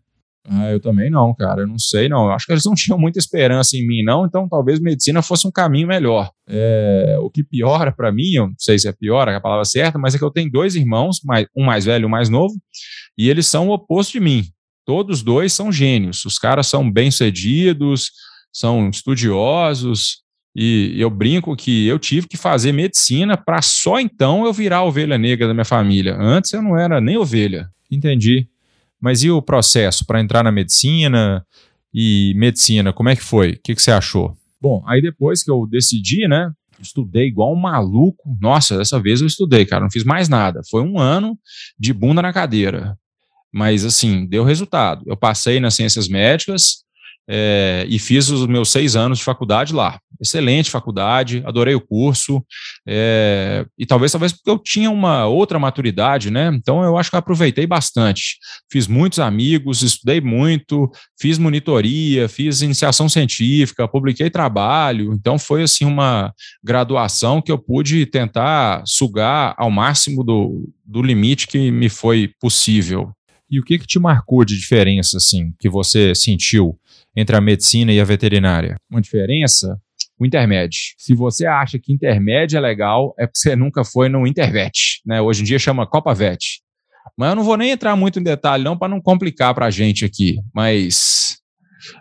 Ah, 0.52 0.72
eu 0.72 0.80
também 0.80 1.12
não, 1.12 1.34
cara. 1.36 1.62
Eu 1.62 1.68
não 1.68 1.78
sei, 1.78 2.10
não. 2.10 2.26
Eu 2.26 2.32
acho 2.32 2.48
que 2.48 2.52
eles 2.52 2.66
não 2.66 2.74
tinham 2.76 2.98
muita 2.98 3.20
esperança 3.20 3.78
em 3.78 3.88
mim, 3.88 4.04
não. 4.04 4.26
Então, 4.26 4.50
talvez 4.50 4.80
medicina 4.80 5.22
fosse 5.22 5.48
um 5.48 5.52
caminho 5.52 5.88
melhor. 5.88 6.32
É, 6.48 7.18
o 7.22 7.30
que 7.30 7.44
piora 7.44 7.92
para 7.92 8.12
mim, 8.12 8.34
eu 8.34 8.48
não 8.48 8.56
sei 8.58 8.80
se 8.80 8.88
é 8.88 8.92
pior 8.92 9.28
é 9.28 9.36
a 9.36 9.42
palavra 9.42 9.64
certa, 9.64 10.00
mas 10.00 10.16
é 10.16 10.18
que 10.18 10.24
eu 10.24 10.32
tenho 10.32 10.52
dois 10.52 10.76
irmãos, 10.76 11.20
um 11.56 11.64
mais 11.64 11.86
velho 11.86 12.04
e 12.04 12.06
um 12.06 12.10
mais 12.10 12.30
novo, 12.30 12.56
e 13.20 13.30
eles 13.30 13.48
são 13.48 13.68
o 13.68 13.74
oposto 13.74 14.14
de 14.14 14.22
mim. 14.22 14.46
Todos 14.86 15.22
dois 15.22 15.52
são 15.52 15.74
gênios. 15.74 16.24
Os 16.24 16.40
caras 16.40 16.68
são 16.68 16.90
bem-sucedidos, 16.90 18.12
são 18.50 18.90
estudiosos. 18.90 20.22
E 20.56 20.96
eu 20.98 21.10
brinco 21.10 21.54
que 21.54 21.86
eu 21.86 22.00
tive 22.00 22.30
que 22.30 22.38
fazer 22.38 22.72
medicina 22.72 23.36
para 23.36 23.62
só 23.62 24.00
então 24.00 24.46
eu 24.46 24.54
virar 24.54 24.78
a 24.78 24.86
ovelha 24.86 25.18
negra 25.18 25.50
da 25.50 25.54
minha 25.54 25.66
família. 25.66 26.16
Antes 26.18 26.54
eu 26.54 26.62
não 26.62 26.80
era 26.80 27.02
nem 27.02 27.18
ovelha. 27.18 27.70
Entendi. 27.92 28.48
Mas 29.02 29.22
e 29.22 29.30
o 29.30 29.42
processo 29.42 30.06
para 30.06 30.22
entrar 30.22 30.42
na 30.42 30.52
medicina 30.52 31.46
e 31.94 32.34
medicina, 32.38 32.94
como 32.94 33.10
é 33.10 33.18
que 33.18 33.22
foi? 33.22 33.52
O 33.52 33.60
que, 33.62 33.76
que 33.76 33.82
você 33.82 33.92
achou? 33.92 34.34
Bom, 34.62 34.82
aí 34.88 35.02
depois 35.02 35.44
que 35.44 35.52
eu 35.52 35.68
decidi, 35.70 36.26
né, 36.26 36.50
estudei 36.80 37.28
igual 37.28 37.54
um 37.54 37.60
maluco. 37.60 38.38
Nossa, 38.40 38.78
dessa 38.78 38.98
vez 38.98 39.20
eu 39.20 39.28
estudei, 39.28 39.66
cara, 39.66 39.84
não 39.84 39.92
fiz 39.92 40.06
mais 40.06 40.30
nada. 40.30 40.62
Foi 40.72 40.82
um 40.82 40.98
ano 40.98 41.38
de 41.78 41.92
bunda 41.92 42.22
na 42.22 42.32
cadeira. 42.32 42.98
Mas, 43.52 43.86
assim, 43.86 44.26
deu 44.26 44.44
resultado. 44.44 45.04
Eu 45.08 45.18
passei 45.18 45.60
nas 45.60 45.76
ciências 45.76 46.08
médicas, 46.08 46.84
é, 47.32 47.86
e 47.88 48.00
fiz 48.00 48.30
os 48.30 48.48
meus 48.48 48.72
seis 48.72 48.96
anos 48.96 49.20
de 49.20 49.24
faculdade 49.24 49.72
lá. 49.72 50.00
Excelente 50.20 50.72
faculdade, 50.72 51.44
adorei 51.46 51.76
o 51.76 51.80
curso, 51.80 52.44
é, 52.88 53.64
e 53.78 53.86
talvez, 53.86 54.12
talvez 54.12 54.34
porque 54.34 54.50
eu 54.50 54.58
tinha 54.58 54.90
uma 54.90 55.28
outra 55.28 55.60
maturidade, 55.60 56.32
né? 56.32 56.52
Então 56.56 56.84
eu 56.84 56.98
acho 56.98 57.12
que 57.12 57.16
eu 57.16 57.20
aproveitei 57.20 57.68
bastante. 57.68 58.38
Fiz 58.70 58.88
muitos 58.88 59.20
amigos, 59.20 59.84
estudei 59.84 60.20
muito, 60.20 60.92
fiz 61.22 61.38
monitoria, 61.38 62.28
fiz 62.28 62.64
iniciação 62.64 63.08
científica, 63.08 63.88
publiquei 63.88 64.30
trabalho, 64.32 65.14
então 65.14 65.38
foi 65.38 65.62
assim 65.62 65.86
uma 65.86 66.34
graduação 66.64 67.44
que 67.44 67.52
eu 67.52 67.60
pude 67.60 68.08
tentar 68.08 68.82
sugar 68.88 69.54
ao 69.56 69.70
máximo 69.70 70.24
do, 70.24 70.68
do 70.84 71.04
limite 71.04 71.48
que 71.48 71.70
me 71.70 71.90
foi 71.90 72.32
possível. 72.42 73.14
E 73.50 73.60
o 73.60 73.64
que, 73.64 73.80
que 73.80 73.88
te 73.88 73.98
marcou 73.98 74.46
de 74.46 74.58
diferença, 74.58 75.18
assim, 75.18 75.54
que 75.60 75.68
você 75.68 76.14
sentiu 76.14 76.78
entre 77.16 77.36
a 77.36 77.42
medicina 77.42 77.92
e 77.92 78.00
a 78.00 78.04
veterinária? 78.04 78.76
Uma 78.90 79.02
diferença? 79.02 79.80
O 80.20 80.26
intermédio. 80.26 80.80
Se 80.98 81.16
você 81.16 81.46
acha 81.46 81.80
que 81.80 81.94
intermédio 81.94 82.58
é 82.58 82.60
legal, 82.60 83.16
é 83.18 83.26
porque 83.26 83.40
você 83.40 83.56
nunca 83.56 83.84
foi 83.84 84.10
no 84.10 84.28
Intervet, 84.28 85.02
né? 85.06 85.22
Hoje 85.22 85.42
em 85.42 85.46
dia 85.46 85.58
chama 85.58 85.88
Copa 85.88 86.14
Vet. 86.14 86.62
Mas 87.18 87.30
eu 87.30 87.36
não 87.36 87.44
vou 87.44 87.58
nem 87.58 87.72
entrar 87.72 87.96
muito 87.96 88.20
em 88.20 88.24
detalhe, 88.24 88.64
não, 88.64 88.78
para 88.78 88.90
não 88.90 89.02
complicar 89.02 89.54
para 89.56 89.66
a 89.66 89.72
gente 89.72 90.06
aqui. 90.06 90.38
Mas. 90.54 91.38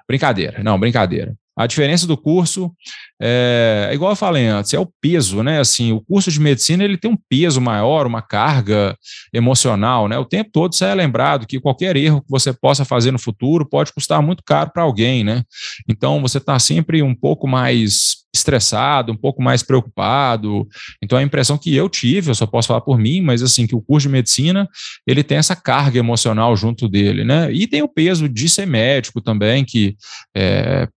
Brincadeira, 0.06 0.62
não, 0.62 0.78
brincadeira. 0.78 1.34
A 1.58 1.66
diferença 1.66 2.06
do 2.06 2.16
curso 2.16 2.72
é, 3.20 3.88
é, 3.90 3.94
igual 3.94 4.12
eu 4.12 4.16
falei 4.16 4.46
antes, 4.46 4.72
é 4.72 4.78
o 4.78 4.88
peso, 5.00 5.42
né? 5.42 5.58
Assim, 5.60 5.92
o 5.92 6.00
curso 6.00 6.30
de 6.30 6.40
medicina 6.40 6.84
ele 6.84 6.96
tem 6.96 7.10
um 7.10 7.18
peso 7.28 7.60
maior, 7.60 8.06
uma 8.06 8.22
carga 8.22 8.96
emocional, 9.32 10.08
né? 10.08 10.18
O 10.18 10.24
tempo 10.24 10.50
todo 10.52 10.74
você 10.74 10.84
é 10.84 10.94
lembrado 10.94 11.46
que 11.46 11.60
qualquer 11.60 11.96
erro 11.96 12.20
que 12.20 12.30
você 12.30 12.52
possa 12.52 12.84
fazer 12.84 13.10
no 13.10 13.18
futuro 13.18 13.68
pode 13.68 13.92
custar 13.92 14.22
muito 14.22 14.42
caro 14.44 14.70
para 14.72 14.82
alguém, 14.82 15.24
né? 15.24 15.42
Então 15.88 16.20
você 16.20 16.38
está 16.38 16.58
sempre 16.58 17.02
um 17.02 17.14
pouco 17.14 17.48
mais 17.48 18.18
estressado, 18.34 19.10
um 19.10 19.16
pouco 19.16 19.42
mais 19.42 19.62
preocupado. 19.62 20.66
Então 21.02 21.18
a 21.18 21.22
impressão 21.22 21.58
que 21.58 21.74
eu 21.74 21.88
tive, 21.88 22.30
eu 22.30 22.34
só 22.34 22.46
posso 22.46 22.68
falar 22.68 22.82
por 22.82 22.98
mim, 22.98 23.20
mas 23.20 23.42
assim 23.42 23.66
que 23.66 23.74
o 23.74 23.82
curso 23.82 24.06
de 24.06 24.12
medicina 24.12 24.68
ele 25.06 25.24
tem 25.24 25.38
essa 25.38 25.56
carga 25.56 25.98
emocional 25.98 26.54
junto 26.56 26.88
dele, 26.88 27.24
né? 27.24 27.50
E 27.52 27.66
tem 27.66 27.82
o 27.82 27.88
peso 27.88 28.28
de 28.28 28.48
ser 28.48 28.66
médico 28.66 29.20
também, 29.20 29.64
que 29.64 29.96
é, 30.36 30.88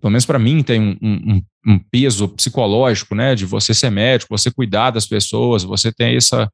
pelo 0.00 0.10
menos 0.10 0.24
para 0.24 0.38
mim, 0.38 0.62
tem 0.62 0.80
um, 0.80 0.96
um, 1.02 1.42
um, 1.66 1.78
peso 1.78 2.26
psicológico, 2.28 3.14
né, 3.14 3.34
de 3.34 3.44
você 3.44 3.74
ser 3.74 3.90
médico, 3.90 4.36
você 4.36 4.50
cuidar 4.50 4.90
das 4.90 5.06
pessoas, 5.06 5.62
você 5.62 5.92
tem 5.92 6.16
essa, 6.16 6.50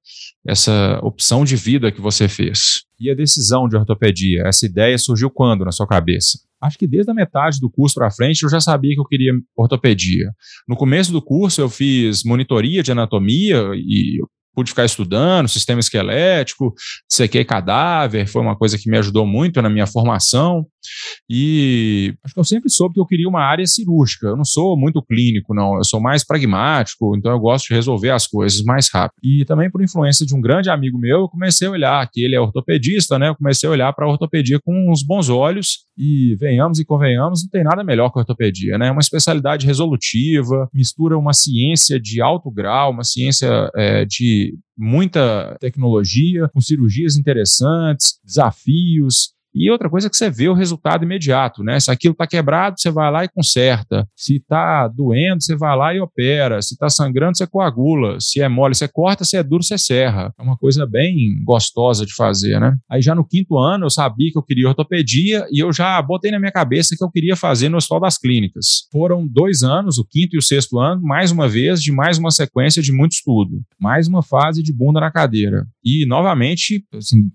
essa 0.47 0.99
opção 1.03 1.45
de 1.45 1.55
vida 1.57 1.93
que 1.93 2.01
você 2.01 2.29
fez. 2.29 2.83
E 2.99 3.11
a 3.11 3.15
decisão 3.15 3.69
de 3.69 3.77
ortopedia, 3.77 4.43
essa 4.47 4.67
ideia 4.67 4.99
surgiu 4.99 5.31
quando 5.31 5.65
na 5.65 5.73
sua 5.73 5.87
cabeça? 5.87 6.39
Acho 6.61 6.79
que 6.79 6.87
desde 6.87 7.11
a 7.11 7.15
metade 7.15 7.61
do 7.61 7.71
curso 7.71 7.95
para 7.95 8.11
frente 8.11 8.43
eu 8.43 8.49
já 8.49 8.61
sabia 8.61 8.95
que 8.95 9.01
eu 9.01 9.05
queria 9.05 9.33
ortopedia. 9.57 10.33
No 10.67 10.75
começo 10.75 11.13
do 11.13 11.23
curso 11.23 11.61
eu 11.61 11.69
fiz 11.69 12.25
monitoria 12.25 12.83
de 12.83 12.91
anatomia 12.91 13.71
e 13.75 14.19
pude 14.57 14.71
ficar 14.71 14.87
estudando 14.87 15.49
sistema 15.49 15.81
esquelético, 15.81 16.73
sequei 17.07 17.45
cadáver, 17.45 18.27
foi 18.27 18.41
uma 18.41 18.57
coisa 18.57 18.79
que 18.79 18.89
me 18.89 18.97
ajudou 18.97 19.27
muito 19.27 19.61
na 19.61 19.69
minha 19.69 19.87
formação. 19.87 20.67
E 21.29 22.15
acho 22.25 22.35
que 22.35 22.41
eu 22.41 22.45
sempre 22.45 22.71
soube 22.71 22.95
que 22.95 23.01
eu 23.01 23.07
queria 23.07 23.29
uma 23.29 23.43
área 23.43 23.67
cirúrgica. 23.67 24.29
Eu 24.29 24.37
não 24.37 24.45
sou 24.45 24.77
muito 24.77 25.03
clínico, 25.03 25.55
não. 25.55 25.77
Eu 25.77 25.85
sou 25.85 26.01
mais 26.01 26.25
pragmático, 26.25 27.17
então 27.17 27.33
eu 27.33 27.39
gosto 27.39 27.69
de 27.69 27.75
resolver 27.75 28.11
as 28.11 28.27
coisas 28.27 28.63
mais 28.63 28.89
rápido. 28.93 29.19
E 29.23 29.45
também 29.45 29.71
por 29.71 29.83
influência 29.83 30.27
de 30.27 30.35
um 30.35 30.41
grande 30.41 30.71
amigo 30.71 30.99
meu, 30.99 31.21
eu 31.21 31.29
comecei 31.29 31.69
a 31.69 31.71
olhar, 31.71 32.09
que 32.11 32.25
ele 32.25 32.35
é 32.35 32.41
ortopedista, 32.41 33.19
né? 33.19 33.29
Eu 33.29 33.37
comecei 33.37 33.69
a 33.69 33.73
olhar 33.73 33.93
para 33.93 34.07
a 34.07 34.11
ortopedia 34.11 34.59
com 34.63 34.91
uns 34.91 35.03
bons 35.03 35.29
olhos. 35.29 35.87
E 35.99 36.37
venhamos 36.39 36.79
e 36.79 36.85
convenhamos, 36.85 37.43
não 37.43 37.51
tem 37.51 37.65
nada 37.65 37.83
melhor 37.83 38.11
que 38.11 38.19
a 38.19 38.21
ortopedia, 38.21 38.77
né? 38.77 38.89
É 38.89 38.91
uma 38.91 39.01
especialidade 39.01 39.67
resolutiva, 39.67 40.69
mistura 40.73 41.17
uma 41.17 41.33
ciência 41.33 41.99
de 41.99 42.21
alto 42.21 42.51
grau, 42.51 42.91
uma 42.91 43.05
ciência 43.05 43.71
é, 43.75 44.05
de 44.05 44.55
muita 44.77 45.57
tecnologia, 45.59 46.49
com 46.53 46.61
cirurgias 46.61 47.17
interessantes, 47.17 48.19
desafios, 48.25 49.36
e 49.57 49.71
outra 49.71 49.89
coisa 49.89 50.07
é 50.07 50.11
que 50.11 50.17
você 50.17 50.29
vê 50.29 50.49
o 50.49 50.55
resultado 50.55 51.03
imediato, 51.03 51.65
né? 51.65 51.81
Se 51.81 51.91
aquilo 51.91 52.13
está 52.13 52.27
quebrado, 52.27 52.79
você 52.79 52.91
vai 52.91 53.11
lá 53.11 53.25
e 53.25 53.29
conserta. 53.29 54.07
Se 54.15 54.37
está 54.37 54.87
doendo, 54.87 55.43
você 55.43 55.57
vai 55.57 55.75
lá 55.75 55.95
e 55.95 56.01
opera. 56.01 56.61
Se 56.61 56.75
está 56.75 56.91
sangrando, 56.91 57.39
você 57.39 57.47
coagula. 57.47 58.19
Se 58.21 58.43
é 58.43 58.49
mole, 58.49 58.75
você 58.75 58.87
corta. 58.87 59.25
Se 59.25 59.37
é 59.37 59.43
duro, 59.43 59.63
você 59.63 59.79
serra. 59.79 60.31
É 60.39 60.43
uma 60.43 60.59
coisa 60.59 60.87
bem 60.87 61.43
gostosa 61.43 62.05
de 62.05 62.15
fazer, 62.15 62.61
né? 62.61 62.77
Aí 62.91 63.01
já 63.01 63.15
no 63.15 63.27
quinto 63.27 63.57
ano 63.57 63.87
eu 63.87 63.91
sabia 63.91 64.31
que 64.31 64.39
eu 64.39 64.43
queria 64.43 64.69
ortopedia 64.69 65.47
e 65.51 65.63
eu 65.63 65.73
já 65.73 66.01
botei 66.03 66.31
na 66.31 66.39
minha 66.39 66.53
cabeça 66.53 66.95
que 66.97 67.03
eu 67.03 67.11
queria 67.11 67.35
fazer 67.35 67.71
no 67.71 67.79
Hospital 67.79 68.01
das 68.01 68.19
Clínicas. 68.19 68.87
Foram 68.93 69.27
dois 69.27 69.63
anos, 69.63 69.97
o 69.97 70.05
quinto 70.05 70.37
e 70.37 70.39
o 70.39 70.43
sexto 70.43 70.79
ano, 70.79 71.01
mais 71.01 71.31
uma 71.31 71.49
vez, 71.49 71.81
de 71.81 71.91
mais 71.93 72.19
uma 72.19 72.31
sequência 72.31 72.83
de 72.83 72.93
muito 72.93 73.13
estudo. 73.13 73.63
Mais 73.81 74.07
uma 74.07 74.23
fase 74.23 74.63
de 74.63 74.73
bunda 74.73 75.01
na 75.01 75.11
cadeira. 75.11 75.67
E, 75.83 76.05
novamente, 76.07 76.85
assim, 76.93 77.31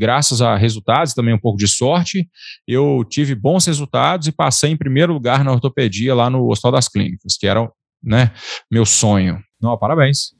graças 0.00 0.40
a 0.40 0.56
resultados, 0.56 1.12
também 1.12 1.34
um 1.34 1.38
pouco 1.38 1.58
de 1.58 1.68
sorte, 1.68 2.26
eu 2.66 3.04
tive 3.08 3.34
bons 3.34 3.66
resultados 3.66 4.26
e 4.26 4.32
passei 4.32 4.70
em 4.70 4.76
primeiro 4.76 5.12
lugar 5.12 5.44
na 5.44 5.52
ortopedia 5.52 6.14
lá 6.14 6.30
no 6.30 6.50
Hospital 6.50 6.72
das 6.72 6.88
Clínicas, 6.88 7.36
que 7.38 7.46
era 7.46 7.70
né, 8.02 8.32
meu 8.70 8.86
sonho. 8.86 9.38
Não, 9.60 9.76
parabéns. 9.76 10.30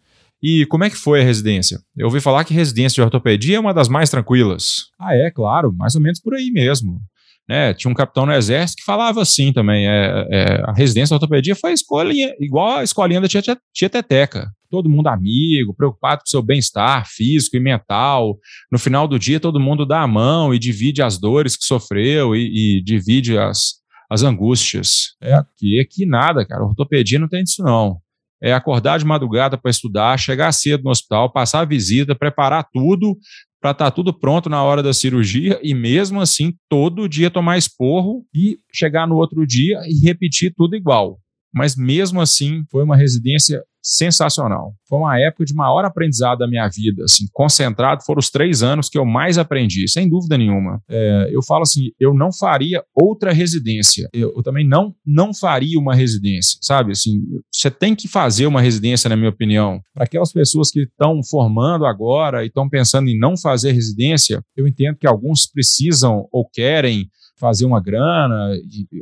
E 0.42 0.64
como 0.66 0.84
é 0.84 0.88
que 0.88 0.96
foi 0.96 1.20
a 1.20 1.24
residência? 1.24 1.78
Eu 1.94 2.06
ouvi 2.06 2.22
falar 2.22 2.44
que 2.44 2.54
residência 2.54 2.94
de 2.94 3.02
ortopedia 3.02 3.58
é 3.58 3.60
uma 3.60 3.74
das 3.74 3.88
mais 3.88 4.08
tranquilas. 4.08 4.86
Ah, 4.98 5.14
é, 5.14 5.30
claro, 5.30 5.70
mais 5.76 5.94
ou 5.94 6.00
menos 6.00 6.18
por 6.18 6.34
aí 6.34 6.50
mesmo. 6.50 6.98
Né, 7.46 7.74
tinha 7.74 7.90
um 7.90 7.94
capitão 7.94 8.24
no 8.24 8.32
exército 8.32 8.78
que 8.78 8.84
falava 8.84 9.20
assim 9.20 9.52
também, 9.52 9.88
é, 9.88 10.26
é 10.30 10.62
a 10.64 10.72
residência 10.72 11.08
de 11.08 11.14
ortopedia 11.14 11.56
foi 11.56 11.72
a 11.72 11.74
escolinha, 11.74 12.32
igual 12.38 12.76
a 12.76 12.84
escolinha 12.84 13.20
da 13.20 13.26
tia, 13.26 13.42
tia, 13.42 13.58
tia 13.74 13.90
Teteca 13.90 14.48
todo 14.70 14.88
mundo 14.88 15.08
amigo, 15.08 15.74
preocupado 15.74 16.20
com 16.20 16.26
o 16.26 16.30
seu 16.30 16.42
bem-estar 16.42 17.06
físico 17.08 17.56
e 17.56 17.60
mental. 17.60 18.38
No 18.70 18.78
final 18.78 19.08
do 19.08 19.18
dia, 19.18 19.40
todo 19.40 19.60
mundo 19.60 19.84
dá 19.84 20.02
a 20.02 20.06
mão 20.06 20.54
e 20.54 20.58
divide 20.58 21.02
as 21.02 21.18
dores 21.18 21.56
que 21.56 21.64
sofreu 21.64 22.34
e, 22.36 22.78
e 22.78 22.82
divide 22.82 23.36
as, 23.36 23.80
as 24.10 24.22
angústias. 24.22 25.16
É, 25.20 25.34
aqui, 25.34 25.80
aqui 25.80 26.06
nada, 26.06 26.46
cara. 26.46 26.64
Ortopedia 26.64 27.18
não 27.18 27.28
tem 27.28 27.42
disso, 27.42 27.62
não. 27.62 27.98
é 28.42 28.52
acordar 28.52 28.98
de 28.98 29.04
madrugada 29.04 29.58
para 29.58 29.70
estudar, 29.70 30.18
chegar 30.18 30.52
cedo 30.52 30.84
no 30.84 30.90
hospital, 30.90 31.32
passar 31.32 31.60
a 31.60 31.64
visita, 31.64 32.14
preparar 32.14 32.66
tudo 32.72 33.16
para 33.60 33.72
estar 33.72 33.84
tá 33.86 33.90
tudo 33.90 34.12
pronto 34.12 34.48
na 34.48 34.62
hora 34.62 34.82
da 34.82 34.94
cirurgia 34.94 35.60
e 35.62 35.74
mesmo 35.74 36.20
assim 36.20 36.54
todo 36.68 37.08
dia 37.08 37.30
tomar 37.30 37.58
esporro 37.58 38.24
e 38.34 38.58
chegar 38.72 39.06
no 39.06 39.16
outro 39.16 39.46
dia 39.46 39.78
e 39.86 40.06
repetir 40.06 40.54
tudo 40.56 40.74
igual. 40.74 41.18
Mas 41.52 41.76
mesmo 41.76 42.20
assim 42.20 42.64
foi 42.70 42.82
uma 42.82 42.96
residência 42.96 43.62
sensacional. 43.82 44.74
Foi 44.88 44.98
uma 44.98 45.18
época 45.18 45.44
de 45.44 45.54
maior 45.54 45.84
aprendizado 45.84 46.38
da 46.38 46.48
minha 46.48 46.68
vida, 46.68 47.04
assim, 47.04 47.26
concentrado, 47.32 48.02
foram 48.04 48.18
os 48.18 48.30
três 48.30 48.62
anos 48.62 48.88
que 48.88 48.98
eu 48.98 49.04
mais 49.04 49.38
aprendi, 49.38 49.88
sem 49.88 50.08
dúvida 50.08 50.36
nenhuma. 50.36 50.82
É, 50.88 51.30
eu 51.32 51.42
falo 51.42 51.62
assim, 51.62 51.90
eu 51.98 52.12
não 52.12 52.32
faria 52.32 52.82
outra 52.94 53.32
residência, 53.32 54.08
eu, 54.12 54.32
eu, 54.36 54.42
também 54.42 54.66
não, 54.66 54.94
não 55.06 55.32
faria 55.32 55.78
uma 55.78 55.94
residência, 55.94 56.58
sabe, 56.60 56.92
assim, 56.92 57.20
você 57.52 57.70
tem 57.70 57.94
que 57.94 58.08
fazer 58.08 58.46
uma 58.46 58.60
residência, 58.60 59.08
na 59.08 59.16
minha 59.16 59.30
opinião. 59.30 59.80
Para 59.94 60.04
aquelas 60.04 60.32
pessoas 60.32 60.70
que 60.70 60.80
estão 60.80 61.20
formando 61.22 61.86
agora 61.86 62.44
e 62.44 62.48
estão 62.48 62.68
pensando 62.68 63.08
em 63.08 63.18
não 63.18 63.36
fazer 63.36 63.72
residência, 63.72 64.42
eu 64.56 64.66
entendo 64.66 64.96
que 64.96 65.06
alguns 65.06 65.46
precisam 65.46 66.26
ou 66.32 66.48
querem 66.48 67.08
fazer 67.40 67.64
uma 67.64 67.80
grana 67.80 68.52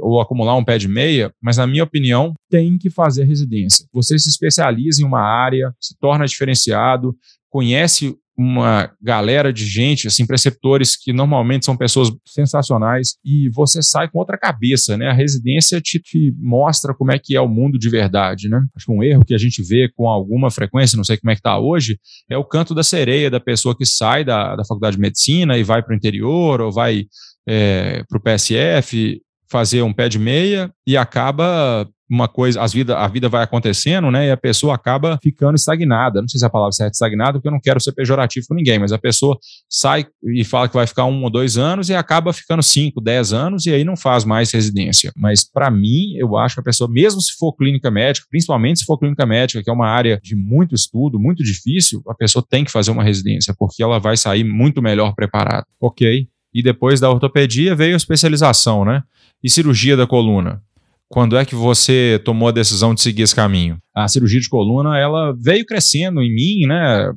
ou 0.00 0.20
acumular 0.20 0.56
um 0.56 0.64
pé 0.64 0.78
de 0.78 0.88
meia, 0.88 1.32
mas 1.42 1.56
na 1.56 1.66
minha 1.66 1.84
opinião, 1.84 2.32
tem 2.48 2.78
que 2.78 2.88
fazer 2.88 3.24
residência. 3.24 3.86
Você 3.92 4.18
se 4.18 4.28
especializa 4.28 5.02
em 5.02 5.04
uma 5.04 5.20
área, 5.20 5.74
se 5.80 5.96
torna 5.98 6.24
diferenciado, 6.24 7.14
conhece 7.50 8.16
uma 8.38 8.88
galera 9.02 9.52
de 9.52 9.66
gente, 9.66 10.06
assim, 10.06 10.24
preceptores 10.24 10.96
que 10.96 11.12
normalmente 11.12 11.64
são 11.64 11.76
pessoas 11.76 12.08
sensacionais 12.24 13.16
e 13.24 13.50
você 13.50 13.82
sai 13.82 14.08
com 14.08 14.20
outra 14.20 14.38
cabeça, 14.38 14.96
né? 14.96 15.08
A 15.08 15.12
residência 15.12 15.80
te, 15.80 15.98
te, 15.98 16.32
mostra 16.38 16.94
como 16.94 17.10
é 17.10 17.18
que 17.18 17.34
é 17.34 17.40
o 17.40 17.48
mundo 17.48 17.76
de 17.76 17.90
verdade, 17.90 18.48
né? 18.48 18.64
Acho 18.76 18.86
que 18.86 18.92
um 18.92 19.02
erro 19.02 19.24
que 19.24 19.34
a 19.34 19.38
gente 19.38 19.60
vê 19.60 19.90
com 19.92 20.08
alguma 20.08 20.52
frequência, 20.52 20.96
não 20.96 21.02
sei 21.02 21.16
como 21.16 21.32
é 21.32 21.34
que 21.34 21.40
está 21.40 21.58
hoje, 21.58 21.98
é 22.30 22.38
o 22.38 22.44
canto 22.44 22.76
da 22.76 22.84
sereia 22.84 23.28
da 23.28 23.40
pessoa 23.40 23.76
que 23.76 23.84
sai 23.84 24.24
da, 24.24 24.54
da 24.54 24.64
faculdade 24.64 24.94
de 24.94 25.02
medicina 25.02 25.58
e 25.58 25.64
vai 25.64 25.82
para 25.82 25.92
o 25.92 25.96
interior 25.96 26.60
ou 26.60 26.70
vai 26.70 27.06
é, 27.48 28.04
para 28.08 28.18
o 28.18 28.20
PSF, 28.20 29.20
fazer 29.50 29.82
um 29.82 29.92
pé 29.92 30.08
de 30.08 30.18
meia 30.18 30.70
e 30.86 30.96
acaba 30.96 31.88
uma 32.10 32.26
coisa, 32.26 32.62
as 32.62 32.72
vida, 32.72 32.96
a 32.96 33.06
vida 33.06 33.28
vai 33.28 33.44
acontecendo, 33.44 34.10
né? 34.10 34.28
E 34.28 34.30
a 34.30 34.36
pessoa 34.36 34.74
acaba 34.74 35.18
ficando 35.22 35.56
estagnada. 35.56 36.22
Não 36.22 36.28
sei 36.28 36.38
se 36.38 36.46
a 36.46 36.48
palavra 36.48 36.72
certa 36.72 36.90
é 36.90 36.92
estagnada, 36.92 37.32
porque 37.34 37.48
eu 37.48 37.52
não 37.52 37.60
quero 37.60 37.78
ser 37.80 37.92
pejorativo 37.92 38.46
com 38.48 38.54
ninguém, 38.54 38.78
mas 38.78 38.92
a 38.92 38.98
pessoa 38.98 39.38
sai 39.68 40.06
e 40.24 40.42
fala 40.42 40.68
que 40.68 40.74
vai 40.74 40.86
ficar 40.86 41.04
um 41.04 41.22
ou 41.22 41.30
dois 41.30 41.58
anos 41.58 41.90
e 41.90 41.94
acaba 41.94 42.32
ficando 42.32 42.62
cinco, 42.62 43.00
dez 43.00 43.32
anos 43.32 43.66
e 43.66 43.74
aí 43.74 43.84
não 43.84 43.96
faz 43.96 44.24
mais 44.24 44.50
residência. 44.50 45.12
Mas 45.14 45.44
para 45.44 45.70
mim, 45.70 46.14
eu 46.16 46.36
acho 46.38 46.54
que 46.54 46.60
a 46.60 46.64
pessoa, 46.64 46.90
mesmo 46.90 47.20
se 47.20 47.36
for 47.38 47.52
clínica 47.54 47.90
médica, 47.90 48.26
principalmente 48.30 48.80
se 48.80 48.86
for 48.86 48.98
clínica 48.98 49.26
médica, 49.26 49.62
que 49.62 49.68
é 49.68 49.72
uma 49.72 49.88
área 49.88 50.18
de 50.22 50.34
muito 50.34 50.74
estudo, 50.74 51.20
muito 51.20 51.44
difícil, 51.44 52.02
a 52.08 52.14
pessoa 52.14 52.42
tem 52.48 52.64
que 52.64 52.72
fazer 52.72 52.90
uma 52.90 53.04
residência, 53.04 53.54
porque 53.58 53.82
ela 53.82 53.98
vai 53.98 54.16
sair 54.16 54.44
muito 54.44 54.80
melhor 54.80 55.14
preparada. 55.14 55.66
Ok 55.78 56.26
e 56.58 56.62
depois 56.62 56.98
da 56.98 57.08
ortopedia 57.08 57.72
veio 57.72 57.94
a 57.94 57.96
especialização, 57.96 58.84
né? 58.84 59.04
E 59.42 59.48
cirurgia 59.48 59.96
da 59.96 60.08
coluna. 60.08 60.60
Quando 61.08 61.36
é 61.36 61.44
que 61.44 61.54
você 61.54 62.20
tomou 62.24 62.48
a 62.48 62.52
decisão 62.52 62.92
de 62.92 63.00
seguir 63.00 63.22
esse 63.22 63.34
caminho? 63.34 63.78
A 63.94 64.08
cirurgia 64.08 64.40
de 64.40 64.48
coluna, 64.48 64.98
ela 64.98 65.32
veio 65.38 65.64
crescendo 65.64 66.20
em 66.20 66.34
mim, 66.34 66.66
né? 66.66 67.12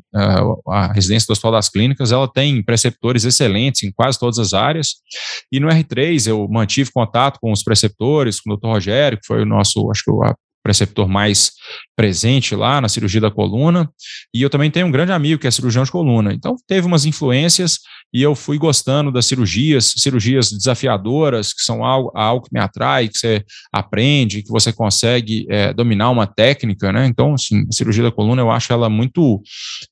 A 0.67 0.93
residência 0.93 1.25
do 1.25 1.31
Hospital 1.31 1.53
das 1.53 1.69
Clínicas, 1.69 2.11
ela 2.11 2.27
tem 2.27 2.61
preceptores 2.61 3.25
excelentes 3.25 3.81
em 3.81 3.91
quase 3.91 4.19
todas 4.19 4.37
as 4.37 4.53
áreas. 4.53 4.97
E 5.51 5.59
no 5.59 5.67
R3 5.67 6.27
eu 6.27 6.47
mantive 6.47 6.91
contato 6.93 7.39
com 7.41 7.51
os 7.51 7.63
preceptores, 7.63 8.39
com 8.39 8.53
o 8.53 8.55
Dr. 8.55 8.67
Rogério, 8.67 9.17
que 9.17 9.25
foi 9.25 9.41
o 9.41 9.45
nosso, 9.45 9.89
acho 9.89 10.03
que 10.03 10.11
o 10.11 10.21
preceptor 10.63 11.07
mais 11.07 11.51
presente 11.95 12.55
lá 12.55 12.81
na 12.81 12.89
cirurgia 12.89 13.21
da 13.21 13.31
coluna. 13.31 13.89
E 14.33 14.41
eu 14.41 14.49
também 14.49 14.71
tenho 14.71 14.87
um 14.87 14.91
grande 14.91 15.11
amigo 15.11 15.39
que 15.39 15.47
é 15.47 15.51
cirurgião 15.51 15.83
de 15.83 15.91
coluna. 15.91 16.33
Então 16.33 16.55
teve 16.67 16.87
umas 16.87 17.05
influências 17.05 17.79
e 18.13 18.21
eu 18.21 18.35
fui 18.35 18.57
gostando 18.57 19.11
das 19.11 19.25
cirurgias, 19.25 19.93
cirurgias 19.97 20.51
desafiadoras, 20.51 21.53
que 21.53 21.61
são 21.61 21.83
algo, 21.83 22.11
algo 22.13 22.45
que 22.45 22.53
me 22.53 22.59
atrai, 22.59 23.07
que 23.07 23.17
você 23.17 23.45
aprende, 23.71 24.43
que 24.43 24.49
você 24.49 24.73
consegue 24.73 25.45
é, 25.49 25.73
dominar 25.73 26.09
uma 26.09 26.27
técnica, 26.27 26.91
né? 26.91 27.05
Então, 27.05 27.35
assim, 27.35 27.65
a 27.69 27.71
cirurgia 27.71 28.03
da 28.03 28.11
coluna 28.11 28.41
eu 28.41 28.51
acho 28.51 28.73
ela 28.73 28.89
muito 28.89 29.41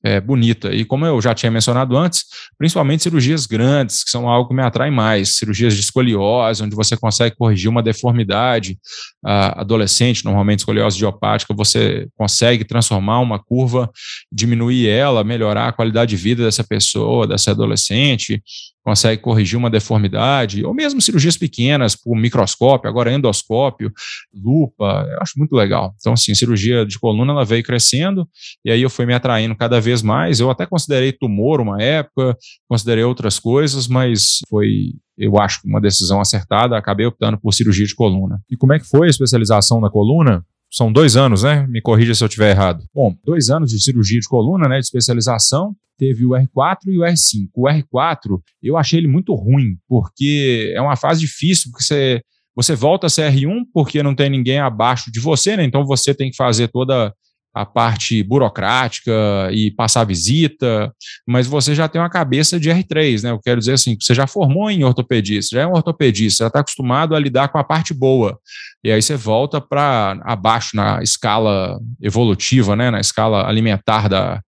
é, 0.04 0.20
bonita. 0.20 0.74
E 0.74 0.84
como 0.84 1.06
eu 1.06 1.20
já 1.22 1.34
tinha 1.34 1.50
mencionado 1.50 1.96
antes, 1.96 2.24
principalmente 2.58 3.02
cirurgias 3.02 3.46
grandes, 3.46 4.04
que 4.04 4.10
são 4.10 4.28
algo 4.28 4.50
que 4.50 4.54
me 4.54 4.62
atrai 4.62 4.90
mais, 4.90 5.36
cirurgias 5.36 5.74
de 5.74 5.80
escoliose, 5.80 6.62
onde 6.62 6.76
você 6.76 6.96
consegue 6.98 7.36
corrigir 7.36 7.70
uma 7.70 7.82
deformidade 7.82 8.78
uh, 9.24 9.60
adolescente, 9.60 10.24
normalmente 10.26 10.59
escoliose 10.60 10.96
idiopática, 10.96 11.54
você 11.54 12.08
consegue 12.16 12.64
transformar 12.64 13.20
uma 13.20 13.38
curva, 13.38 13.90
diminuir 14.32 14.88
ela, 14.88 15.24
melhorar 15.24 15.68
a 15.68 15.72
qualidade 15.72 16.10
de 16.10 16.16
vida 16.16 16.44
dessa 16.44 16.64
pessoa, 16.64 17.26
dessa 17.26 17.50
adolescente 17.50 18.42
consegue 18.82 19.20
corrigir 19.22 19.58
uma 19.58 19.70
deformidade, 19.70 20.64
ou 20.64 20.74
mesmo 20.74 21.00
cirurgias 21.00 21.36
pequenas 21.36 21.94
por 21.94 22.16
microscópio, 22.16 22.88
agora 22.88 23.12
endoscópio, 23.12 23.92
lupa, 24.34 25.06
eu 25.10 25.18
acho 25.20 25.34
muito 25.36 25.54
legal. 25.54 25.94
Então, 25.98 26.14
assim, 26.14 26.34
cirurgia 26.34 26.84
de 26.86 26.98
coluna 26.98 27.32
ela 27.32 27.44
veio 27.44 27.62
crescendo, 27.62 28.28
e 28.64 28.70
aí 28.70 28.82
eu 28.82 28.90
fui 28.90 29.06
me 29.06 29.14
atraindo 29.14 29.54
cada 29.54 29.80
vez 29.80 30.02
mais. 30.02 30.40
Eu 30.40 30.50
até 30.50 30.66
considerei 30.66 31.12
tumor 31.12 31.60
uma 31.60 31.80
época, 31.80 32.36
considerei 32.68 33.04
outras 33.04 33.38
coisas, 33.38 33.86
mas 33.86 34.38
foi 34.48 34.94
eu 35.18 35.38
acho 35.38 35.60
uma 35.66 35.82
decisão 35.82 36.18
acertada, 36.18 36.78
acabei 36.78 37.04
optando 37.04 37.38
por 37.38 37.52
cirurgia 37.52 37.84
de 37.84 37.94
coluna. 37.94 38.40
E 38.50 38.56
como 38.56 38.72
é 38.72 38.78
que 38.78 38.86
foi 38.86 39.06
a 39.06 39.10
especialização 39.10 39.78
na 39.78 39.90
coluna? 39.90 40.42
São 40.70 40.92
dois 40.92 41.16
anos, 41.16 41.42
né? 41.42 41.66
Me 41.66 41.80
corrija 41.80 42.14
se 42.14 42.22
eu 42.22 42.26
estiver 42.26 42.50
errado. 42.50 42.84
Bom, 42.94 43.14
dois 43.24 43.50
anos 43.50 43.70
de 43.70 43.82
cirurgia 43.82 44.20
de 44.20 44.28
coluna, 44.28 44.68
né? 44.68 44.78
De 44.78 44.84
especialização. 44.84 45.74
Teve 45.98 46.24
o 46.24 46.30
R4 46.30 46.76
e 46.86 46.98
o 46.98 47.02
R5. 47.02 47.48
O 47.54 47.68
R4, 47.68 48.40
eu 48.62 48.76
achei 48.76 49.00
ele 49.00 49.08
muito 49.08 49.34
ruim, 49.34 49.76
porque 49.88 50.72
é 50.74 50.80
uma 50.80 50.96
fase 50.96 51.20
difícil, 51.20 51.70
porque 51.70 51.84
você, 51.84 52.22
você 52.54 52.74
volta 52.74 53.06
a 53.06 53.10
ser 53.10 53.30
R1 53.32 53.64
porque 53.74 54.02
não 54.02 54.14
tem 54.14 54.30
ninguém 54.30 54.58
abaixo 54.58 55.10
de 55.10 55.20
você, 55.20 55.56
né? 55.56 55.64
Então 55.64 55.84
você 55.84 56.14
tem 56.14 56.30
que 56.30 56.36
fazer 56.36 56.68
toda 56.68 57.12
a 57.52 57.66
parte 57.66 58.22
burocrática 58.22 59.12
e 59.52 59.70
passar 59.72 60.04
visita, 60.04 60.92
mas 61.26 61.46
você 61.46 61.74
já 61.74 61.88
tem 61.88 62.00
uma 62.00 62.08
cabeça 62.08 62.60
de 62.60 62.70
R3, 62.70 63.24
né? 63.24 63.30
Eu 63.30 63.40
quero 63.40 63.58
dizer 63.58 63.72
assim, 63.72 63.96
você 64.00 64.14
já 64.14 64.26
formou 64.26 64.70
em 64.70 64.84
ortopedia, 64.84 65.42
você 65.42 65.56
já 65.56 65.62
é 65.62 65.66
um 65.66 65.72
ortopedista, 65.72 66.44
já 66.44 66.48
está 66.48 66.60
acostumado 66.60 67.14
a 67.14 67.18
lidar 67.18 67.48
com 67.48 67.58
a 67.58 67.64
parte 67.64 67.92
boa. 67.92 68.38
E 68.84 68.90
aí 68.92 69.02
você 69.02 69.16
volta 69.16 69.60
para 69.60 70.20
abaixo 70.22 70.76
na 70.76 71.02
escala 71.02 71.78
evolutiva, 72.00 72.76
né? 72.76 72.90
Na 72.90 73.00
escala 73.00 73.48
alimentar 73.48 74.08
da, 74.08 74.40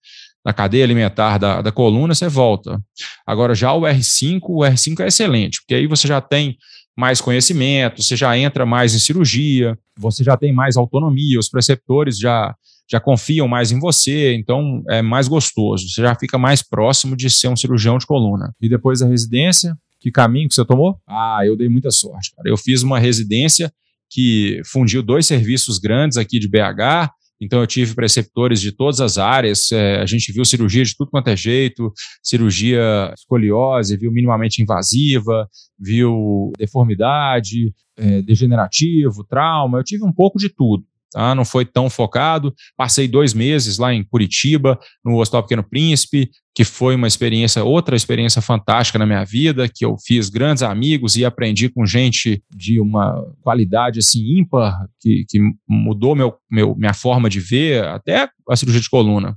da 0.46 0.54
cadeia 0.54 0.84
alimentar 0.84 1.38
da, 1.38 1.62
da 1.62 1.72
coluna, 1.72 2.14
você 2.14 2.28
volta. 2.28 2.80
Agora, 3.26 3.56
já 3.56 3.74
o 3.74 3.82
R5, 3.82 4.42
o 4.44 4.60
R5 4.60 5.00
é 5.00 5.08
excelente, 5.08 5.60
porque 5.62 5.76
aí 5.76 5.88
você 5.88 6.08
já 6.08 6.22
tem 6.22 6.58
mais 6.96 7.22
conhecimento, 7.22 8.04
você 8.04 8.16
já 8.16 8.38
entra 8.38 8.66
mais 8.66 8.94
em 8.94 9.00
cirurgia, 9.00 9.78
você 9.98 10.24
já 10.24 10.36
tem 10.38 10.54
mais 10.54 10.78
autonomia, 10.78 11.40
os 11.40 11.50
preceptores 11.50 12.18
já 12.20 12.54
já 12.92 13.00
confiam 13.00 13.48
mais 13.48 13.72
em 13.72 13.80
você, 13.80 14.34
então 14.34 14.84
é 14.90 15.02
mais 15.02 15.28
gostoso. 15.30 15.88
Você 15.88 16.02
já 16.02 16.14
fica 16.14 16.38
mais 16.38 16.62
próximo 16.62 17.16
de 17.16 17.30
ser 17.30 17.48
um 17.48 17.56
cirurgião 17.56 17.98
de 17.98 18.06
coluna. 18.06 18.54
E 18.62 18.68
depois 18.68 19.00
da 19.00 19.08
residência, 19.08 19.74
que 19.98 20.12
caminho 20.12 20.50
que 20.50 20.56
você 20.56 20.66
tomou? 20.66 21.00
Ah, 21.08 21.40
eu 21.46 21.56
dei 21.56 21.70
muita 21.70 21.90
sorte. 21.90 22.36
Cara. 22.36 22.50
Eu 22.50 22.58
fiz 22.58 22.84
uma 22.84 23.00
residência 23.00 23.72
que 24.10 24.62
fundiu 24.66 25.02
dois 25.02 25.26
serviços 25.26 25.80
grandes 25.80 26.18
aqui 26.18 26.38
de 26.38 26.50
BH. 26.50 27.10
Então, 27.40 27.62
eu 27.62 27.66
tive 27.66 27.96
preceptores 27.96 28.60
de 28.60 28.74
todas 28.74 29.00
as 29.00 29.18
áreas. 29.18 29.72
É, 29.72 30.02
a 30.02 30.06
gente 30.06 30.32
viu 30.34 30.44
cirurgia 30.44 30.84
de 30.84 30.96
tudo 30.96 31.10
quanto 31.10 31.30
é 31.30 31.36
jeito, 31.36 31.92
cirurgia 32.22 33.12
escoliose, 33.18 33.98
viu 33.98 34.12
minimamente 34.12 34.62
invasiva, 34.62 35.48
viu 35.80 36.52
deformidade, 36.58 37.74
é, 37.98 38.22
degenerativo, 38.22 39.24
trauma. 39.24 39.80
Eu 39.80 39.84
tive 39.84 40.04
um 40.04 40.12
pouco 40.12 40.38
de 40.38 40.50
tudo 40.50 40.84
tá? 41.12 41.36
não 41.36 41.46
foi 41.46 41.66
tão 41.66 41.90
focado. 41.90 42.54
Passei 42.76 43.08
dois 43.08 43.34
meses 43.34 43.78
lá 43.78 43.94
em 43.94 44.04
Curitiba, 44.04 44.80
no 45.04 45.20
Hospital 45.20 45.44
Pequeno 45.44 45.64
Príncipe, 45.64 46.30
que 46.54 46.64
foi 46.66 46.96
uma 46.96 47.08
experiência, 47.08 47.64
outra 47.64 47.96
experiência 47.96 48.42
fantástica 48.42 49.00
na 49.00 49.06
minha 49.06 49.24
vida, 49.24 49.70
que 49.74 49.86
eu 49.86 49.96
fiz 50.06 50.30
grandes 50.30 50.64
amigos 50.64 51.16
e 51.16 51.24
aprendi 51.24 51.70
com 51.70 51.86
gente 51.86 52.44
de 52.54 52.80
uma 52.80 53.24
qualidade 53.42 54.00
assim 54.00 54.38
ímpar, 54.38 54.86
que, 55.00 55.26
que 55.30 55.40
mudou 55.68 56.16
meu, 56.16 56.36
meu, 56.50 56.76
minha 56.76 56.94
forma 56.94 57.30
de 57.30 57.40
ver, 57.40 57.86
até 57.86 58.30
a 58.50 58.56
cirurgia 58.56 58.82
de 58.82 58.90
coluna. 58.90 59.36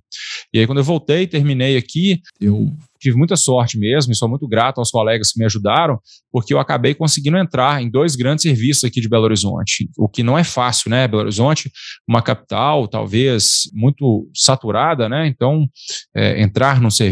E 0.53 0.59
aí, 0.59 0.67
quando 0.67 0.79
eu 0.79 0.85
voltei, 0.85 1.27
terminei 1.27 1.77
aqui, 1.77 2.21
eu 2.41 2.73
tive 2.99 3.17
muita 3.17 3.37
sorte 3.37 3.79
mesmo 3.79 4.13
e 4.13 4.17
sou 4.17 4.29
muito 4.29 4.49
grato 4.49 4.79
aos 4.79 4.91
colegas 4.91 5.31
que 5.31 5.39
me 5.39 5.45
ajudaram, 5.45 5.99
porque 6.33 6.55
eu 6.55 6.59
acabei 6.59 6.95
conseguindo 6.95 7.37
entrar 7.37 7.83
em 7.83 7.91
dois 7.91 8.17
grandes 8.17 8.43
serviços 8.43 8.85
aqui 8.85 9.01
de 9.01 9.09
Belo 9.09 9.25
Horizonte, 9.25 9.91
o 9.99 10.09
que 10.09 10.23
não 10.23 10.39
é 10.39 10.43
fácil, 10.43 10.91
né? 10.91 11.07
Belo 11.07 11.23
Horizonte, 11.23 11.71
uma 12.09 12.23
capital 12.23 12.89
talvez 12.89 13.69
muito 13.75 14.29
saturada, 14.35 15.09
né? 15.09 15.27
Então, 15.27 15.69
é, 16.17 16.41
entrar 16.41 16.81
num 16.81 16.91
serviço 16.91 17.04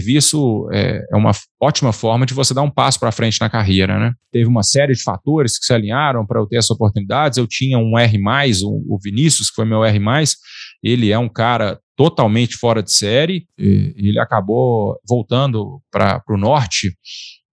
é, 0.73 1.05
é, 1.13 1.17
uma 1.17 1.33
ótima 1.61 1.93
forma 1.93 2.25
de 2.27 2.35
você 2.35 2.53
dar 2.55 2.63
um 2.63 2.71
passo 2.71 2.99
para 2.99 3.13
frente 3.13 3.41
na 3.41 3.51
carreira, 3.51 3.99
né? 3.99 4.13
Teve 4.31 4.49
uma 4.49 4.63
série 4.63 4.95
de 4.95 5.03
fatores 5.03 5.59
que 5.59 5.65
se 5.65 5.73
alinharam 5.73 6.27
para 6.27 6.41
eu 6.41 6.47
ter 6.47 6.57
essas 6.57 6.71
oportunidades. 6.71 7.39
Eu 7.39 7.47
tinha 7.47 7.79
um 7.79 7.99
R+, 7.99 8.19
o 8.65 8.99
Vinícius, 9.03 9.49
que 9.49 9.57
foi 9.57 9.65
meu 9.65 9.85
R+, 9.85 10.01
ele 10.83 11.13
é 11.13 11.19
um 11.19 11.29
cara 11.29 11.79
totalmente 11.97 12.57
fora 12.57 12.83
de 12.83 12.93
série. 12.93 13.47
ele 13.59 14.19
acabou 14.19 14.99
voltando 15.09 15.81
para 15.91 16.23
o 16.29 16.37
norte 16.37 16.97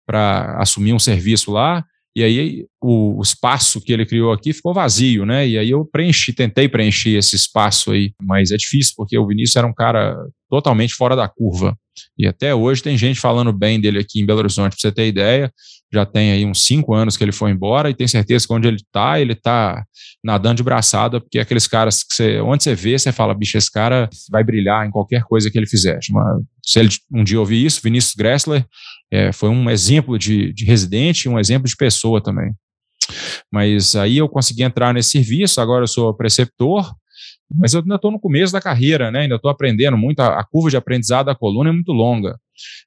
para 0.07 0.57
assumir 0.59 0.93
um 0.93 0.99
serviço 0.99 1.51
lá. 1.51 1.85
E 2.19 2.25
aí 2.25 2.67
o, 2.83 3.19
o, 3.21 3.23
espaço 3.23 3.81
que 3.81 3.93
ele 3.93 4.05
criou 4.05 4.33
aqui 4.33 4.53
ficou 4.53 4.75
vazio, 4.75 5.25
né? 5.25 5.47
E 5.47 5.57
aí 5.57 5.71
eu 5.71 5.85
preenchi, 5.85 6.33
tentei 6.33 6.69
preencher 6.69 7.11
esse 7.11 7.37
espaço 7.37 7.93
aí, 7.93 8.13
mas 8.21 8.51
é 8.51 8.57
difícil 8.57 8.95
porque 8.97 9.17
o 9.17 9.25
Vinícius 9.25 9.55
era 9.55 9.69
um 9.69 9.73
cara 9.73 10.17
totalmente 10.51 10.95
fora 10.95 11.15
da 11.15 11.29
curva. 11.29 11.79
E 12.19 12.27
até 12.27 12.53
hoje 12.53 12.83
tem 12.83 12.99
gente 12.99 13.21
falando 13.21 13.53
bem 13.53 13.81
dele 13.81 14.01
aqui 14.01 14.21
em 14.21 14.27
Belo 14.27 14.41
Horizonte, 14.41 14.73
para 14.73 14.81
você 14.81 14.91
ter 14.91 15.07
ideia. 15.07 15.53
Já 15.93 16.05
tem 16.05 16.33
aí 16.33 16.45
uns 16.45 16.65
cinco 16.65 16.95
anos 16.95 17.17
que 17.17 17.25
ele 17.25 17.33
foi 17.33 17.51
embora 17.51 17.89
e 17.89 17.95
tem 17.95 18.07
certeza 18.07 18.47
que 18.47 18.53
onde 18.53 18.69
ele 18.69 18.77
está, 18.77 19.19
ele 19.21 19.33
está 19.33 19.85
nadando 20.23 20.57
de 20.57 20.63
braçada, 20.63 21.21
porque 21.21 21.39
aqueles 21.39 21.67
caras 21.67 22.03
que 22.03 22.15
você, 22.15 22.41
onde 22.41 22.63
você 22.63 22.75
vê, 22.75 22.99
você 22.99 23.11
fala, 23.11 23.35
bicho, 23.35 23.57
esse 23.57 23.71
cara 23.71 24.09
vai 24.31 24.45
brilhar 24.45 24.87
em 24.87 24.91
qualquer 24.91 25.23
coisa 25.23 25.51
que 25.51 25.59
ele 25.59 25.67
fizer. 25.67 25.99
Se 26.65 26.79
ele 26.79 26.91
um 27.11 27.25
dia 27.25 27.41
ouvir 27.41 27.65
isso, 27.65 27.81
Vinícius 27.83 28.15
Gressler 28.15 28.67
é, 29.11 29.33
foi 29.33 29.49
um 29.49 29.71
exemplo 29.71 30.19
de, 30.19 30.53
de 30.53 30.65
residente 30.65 31.25
e 31.25 31.29
um 31.29 31.39
exemplo 31.39 31.69
de 31.69 31.77
pessoa 31.77 32.21
também. 32.21 32.53
Mas 33.51 33.97
aí 33.97 34.19
eu 34.19 34.29
consegui 34.29 34.63
entrar 34.63 34.93
nesse 34.93 35.11
serviço, 35.11 35.61
agora 35.61 35.85
eu 35.85 35.89
sou 35.89 36.13
preceptor, 36.13 36.95
mas 37.55 37.73
eu 37.73 37.81
ainda 37.81 37.95
estou 37.95 38.11
no 38.11 38.21
começo 38.21 38.53
da 38.53 38.61
carreira, 38.61 39.11
né? 39.11 39.21
Ainda 39.21 39.37
estou 39.37 39.51
aprendendo 39.51 39.97
muito. 39.97 40.21
A, 40.21 40.41
a, 40.41 40.45
curva 40.45 40.71
de 40.71 40.77
aprendizado 40.77 41.27
da 41.27 41.35
coluna 41.35 41.71
é 41.71 41.73
muito 41.73 41.93
longa. 41.93 42.39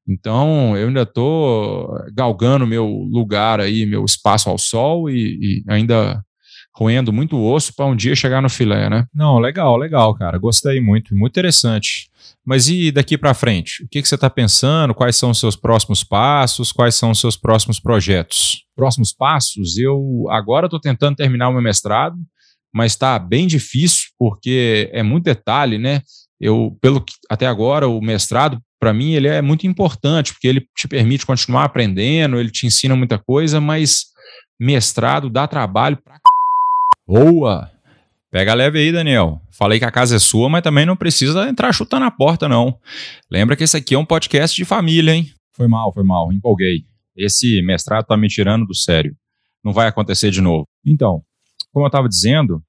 Então, 0.08 0.78
eu 0.78 0.88
ainda 0.88 1.02
estou 1.02 1.90
galgando 2.14 2.68
meu 2.68 2.86
lugar 2.86 3.60
aí, 3.60 3.86
meu 3.86 4.06
espaço 4.06 4.50
ao 4.50 4.58
sol 4.58 5.10
e, 5.10 5.38
e 5.42 5.64
ainda 5.68 6.22
roendo 6.76 7.12
muito 7.12 7.42
osso 7.42 7.74
para 7.76 7.86
um 7.86 7.96
dia 7.96 8.16
chegar 8.16 8.42
no 8.42 8.50
filé, 8.50 8.90
né? 8.90 9.06
Não, 9.14 9.40
legal, 9.40 9.78
legal, 9.78 10.14
cara. 10.16 10.38
Gostei 10.38 10.80
muito, 10.80 11.16
muito 11.16 11.32
interessante. 11.32 12.10
Mas 12.46 12.70
e 12.70 12.92
daqui 12.92 13.18
para 13.18 13.34
frente? 13.34 13.84
O 13.84 13.88
que, 13.88 14.02
que 14.02 14.08
você 14.08 14.16
está 14.16 14.30
pensando? 14.30 14.96
Quais 14.96 15.16
são 15.16 15.32
os 15.32 15.40
seus 15.40 15.56
próximos 15.56 16.04
passos? 16.04 16.72
Quais 16.72 16.96
são 16.96 17.12
os 17.12 17.20
seus 17.20 17.38
próximos 17.38 17.80
projetos? 17.80 18.64
Próximos 18.76 19.14
passos? 19.14 19.78
Eu 19.78 20.26
agora 20.30 20.66
estou 20.66 20.80
tentando 20.80 21.16
terminar 21.16 21.50
o 21.50 21.54
meu 21.54 21.62
mestrado 21.62 22.16
mas 22.74 22.94
está 22.94 23.18
bem 23.20 23.48
difícil 23.48 24.10
porque 24.18 24.90
é 24.94 25.04
muito 25.04 25.26
detalhe, 25.26 25.78
né? 25.78 26.02
Eu, 26.40 26.78
pelo 26.82 27.02
que 27.02 27.14
até 27.30 27.46
agora 27.46 27.88
o 27.88 28.02
mestrado 28.02 28.60
para 28.80 28.94
mim 28.94 29.14
ele 29.14 29.28
é 29.28 29.42
muito 29.42 29.68
importante 29.68 30.34
porque 30.34 30.48
ele 30.48 30.66
te 30.76 30.88
permite 30.88 31.26
continuar 31.26 31.66
aprendendo, 31.66 32.40
ele 32.40 32.50
te 32.50 32.66
ensina 32.66 32.96
muita 32.96 33.20
coisa, 33.20 33.62
mas 33.62 34.06
mestrado 34.60 35.30
dá 35.30 35.48
trabalho 35.48 35.98
pra 35.98 36.18
Boa. 37.08 37.70
Pega 38.32 38.54
leve 38.54 38.80
aí, 38.80 38.92
Daniel. 38.92 39.42
Falei 39.52 39.78
que 39.78 39.84
a 39.84 39.92
casa 39.92 40.16
é 40.16 40.20
sua, 40.20 40.48
mas 40.48 40.62
também 40.62 40.86
não 40.86 40.96
precisa 40.96 41.50
entrar 41.50 41.74
chutando 41.74 42.06
a 42.06 42.12
porta, 42.12 42.48
não. 42.48 42.80
Lembra 43.30 43.58
que 43.58 43.66
esse 43.66 43.76
aqui 43.76 43.94
é 43.94 44.00
um 44.00 44.06
podcast 44.06 44.56
de 44.56 44.64
família, 44.64 45.14
hein? 45.14 45.30
Foi 45.54 45.68
mal, 45.68 45.94
foi 45.94 46.04
mal, 46.04 46.32
empolguei. 46.32 46.86
Esse 47.16 47.62
mestrado 47.62 48.06
tá 48.06 48.16
me 48.16 48.30
tirando 48.30 48.66
do 48.66 48.74
sério. 48.74 49.14
Não 49.64 49.74
vai 49.74 49.88
acontecer 49.88 50.32
de 50.32 50.40
novo. 50.40 50.66
Então, 50.86 51.22
como 51.72 51.86
eu 51.86 51.88
estava 51.88 52.08
dizendo, 52.08 52.62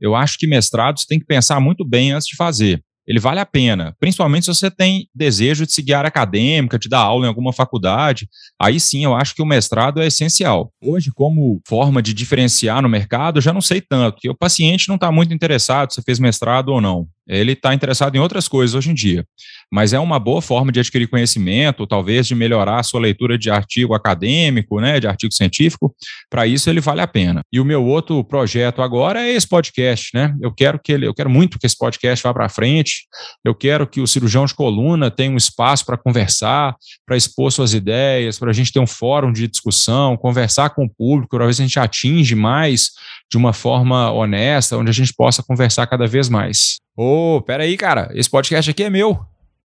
eu 0.00 0.14
acho 0.14 0.38
que 0.38 0.46
mestrados 0.46 1.04
tem 1.04 1.18
que 1.18 1.26
pensar 1.26 1.60
muito 1.60 1.84
bem 1.84 2.12
antes 2.12 2.26
de 2.26 2.36
fazer. 2.36 2.82
Ele 3.06 3.18
vale 3.18 3.40
a 3.40 3.46
pena, 3.46 3.94
principalmente 3.98 4.44
se 4.44 4.54
você 4.54 4.70
tem 4.70 5.08
desejo 5.12 5.66
de 5.66 5.72
seguir 5.72 5.94
a 5.94 5.98
área 5.98 6.08
acadêmica, 6.08 6.78
de 6.78 6.88
dar 6.88 7.00
aula 7.00 7.24
em 7.24 7.28
alguma 7.28 7.52
faculdade. 7.52 8.28
Aí 8.60 8.78
sim, 8.78 9.02
eu 9.02 9.16
acho 9.16 9.34
que 9.34 9.42
o 9.42 9.46
mestrado 9.46 10.00
é 10.00 10.06
essencial. 10.06 10.72
Hoje, 10.80 11.10
como 11.12 11.60
forma 11.66 12.00
de 12.00 12.14
diferenciar 12.14 12.80
no 12.80 12.88
mercado, 12.88 13.38
eu 13.38 13.42
já 13.42 13.52
não 13.52 13.60
sei 13.60 13.80
tanto, 13.80 14.14
porque 14.14 14.28
o 14.28 14.36
paciente 14.36 14.88
não 14.88 14.94
está 14.94 15.10
muito 15.10 15.34
interessado 15.34 15.92
se 15.92 16.02
fez 16.02 16.20
mestrado 16.20 16.68
ou 16.68 16.80
não. 16.80 17.08
Ele 17.26 17.52
está 17.52 17.74
interessado 17.74 18.14
em 18.14 18.20
outras 18.20 18.46
coisas 18.46 18.76
hoje 18.76 18.90
em 18.90 18.94
dia 18.94 19.26
mas 19.70 19.92
é 19.92 19.98
uma 19.98 20.18
boa 20.18 20.42
forma 20.42 20.72
de 20.72 20.80
adquirir 20.80 21.06
conhecimento, 21.08 21.86
talvez 21.86 22.26
de 22.26 22.34
melhorar 22.34 22.80
a 22.80 22.82
sua 22.82 23.00
leitura 23.00 23.38
de 23.38 23.50
artigo 23.50 23.94
acadêmico, 23.94 24.80
né, 24.80 24.98
de 24.98 25.06
artigo 25.06 25.32
científico. 25.32 25.94
Para 26.28 26.46
isso 26.46 26.68
ele 26.68 26.80
vale 26.80 27.00
a 27.00 27.06
pena. 27.06 27.42
E 27.52 27.60
o 27.60 27.64
meu 27.64 27.84
outro 27.84 28.22
projeto 28.24 28.82
agora 28.82 29.22
é 29.22 29.32
esse 29.32 29.48
podcast, 29.48 30.10
né? 30.14 30.34
Eu 30.40 30.52
quero 30.52 30.78
que 30.78 30.92
ele, 30.92 31.06
eu 31.06 31.14
quero 31.14 31.30
muito 31.30 31.58
que 31.58 31.66
esse 31.66 31.76
podcast 31.76 32.22
vá 32.22 32.34
para 32.34 32.48
frente. 32.48 33.06
Eu 33.44 33.54
quero 33.54 33.86
que 33.86 34.00
o 34.00 34.06
cirurgião 34.06 34.44
de 34.44 34.54
coluna 34.54 35.10
tenha 35.10 35.30
um 35.30 35.36
espaço 35.36 35.86
para 35.86 35.96
conversar, 35.96 36.74
para 37.06 37.16
expor 37.16 37.52
suas 37.52 37.72
ideias, 37.72 38.38
para 38.38 38.50
a 38.50 38.54
gente 38.54 38.72
ter 38.72 38.80
um 38.80 38.86
fórum 38.86 39.32
de 39.32 39.46
discussão, 39.46 40.16
conversar 40.16 40.70
com 40.70 40.84
o 40.84 40.90
público, 40.90 41.36
se 41.52 41.62
a 41.62 41.66
gente 41.66 41.78
atinge 41.78 42.34
mais 42.34 42.90
de 43.30 43.36
uma 43.36 43.52
forma 43.52 44.10
honesta, 44.10 44.76
onde 44.76 44.90
a 44.90 44.94
gente 44.94 45.14
possa 45.14 45.42
conversar 45.42 45.86
cada 45.86 46.06
vez 46.06 46.28
mais. 46.28 46.78
Ô, 46.96 47.36
oh, 47.36 47.42
peraí, 47.42 47.76
cara, 47.76 48.10
esse 48.14 48.28
podcast 48.28 48.70
aqui 48.70 48.82
é 48.82 48.90
meu. 48.90 49.18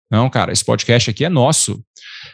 Não, 0.09 0.29
cara, 0.29 0.51
esse 0.51 0.65
podcast 0.65 1.09
aqui 1.09 1.23
é 1.23 1.29
nosso. 1.29 1.83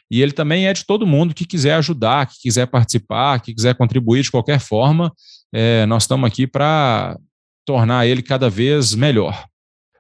E 0.09 0.21
ele 0.21 0.31
também 0.31 0.67
é 0.67 0.73
de 0.73 0.85
todo 0.85 1.05
mundo 1.05 1.33
que 1.33 1.45
quiser 1.45 1.73
ajudar, 1.75 2.27
que 2.27 2.39
quiser 2.41 2.65
participar, 2.67 3.39
que 3.41 3.53
quiser 3.53 3.75
contribuir 3.75 4.23
de 4.23 4.31
qualquer 4.31 4.59
forma. 4.59 5.11
É, 5.53 5.85
nós 5.85 6.03
estamos 6.03 6.27
aqui 6.27 6.47
para 6.47 7.17
tornar 7.65 8.05
ele 8.05 8.21
cada 8.21 8.49
vez 8.49 8.93
melhor. 8.93 9.45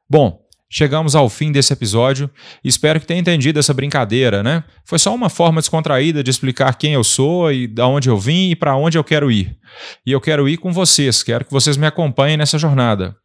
Bom, 0.09 0.44
chegamos 0.75 1.15
ao 1.15 1.29
fim 1.29 1.53
desse 1.53 1.71
episódio. 1.71 2.29
Espero 2.61 2.99
que 2.99 3.07
tenha 3.07 3.21
entendido 3.21 3.57
essa 3.57 3.73
brincadeira, 3.73 4.43
né? 4.43 4.61
Foi 4.83 4.99
só 4.99 5.15
uma 5.15 5.29
forma 5.29 5.61
descontraída 5.61 6.21
de 6.21 6.29
explicar 6.29 6.75
quem 6.75 6.91
eu 6.91 7.03
sou 7.03 7.49
e 7.49 7.65
de 7.65 7.81
onde 7.81 8.09
eu 8.09 8.17
vim 8.17 8.49
e 8.49 8.57
para 8.57 8.75
onde 8.75 8.97
eu 8.97 9.03
quero 9.03 9.31
ir. 9.31 9.55
E 10.05 10.11
eu 10.11 10.19
quero 10.19 10.49
ir 10.49 10.57
com 10.57 10.73
vocês, 10.73 11.23
quero 11.23 11.45
que 11.45 11.51
vocês 11.51 11.77
me 11.77 11.87
acompanhem 11.87 12.35
nessa 12.35 12.59
jornada. 12.59 13.15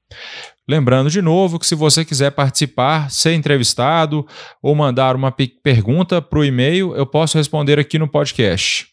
Lembrando 0.69 1.11
de 1.11 1.21
novo 1.21 1.59
que 1.59 1.67
se 1.67 1.75
você 1.75 2.05
quiser 2.05 2.31
participar, 2.31 3.11
ser 3.11 3.35
entrevistado 3.35 4.25
ou 4.63 4.73
mandar 4.73 5.17
uma 5.17 5.33
pergunta 5.33 6.23
para 6.23 6.39
o 6.39 6.45
e-mail, 6.45 6.95
eu 6.95 7.05
posso 7.05 7.37
responder 7.37 7.81
aqui 7.81 7.99
no 7.99 8.07
podcast. 8.07 8.87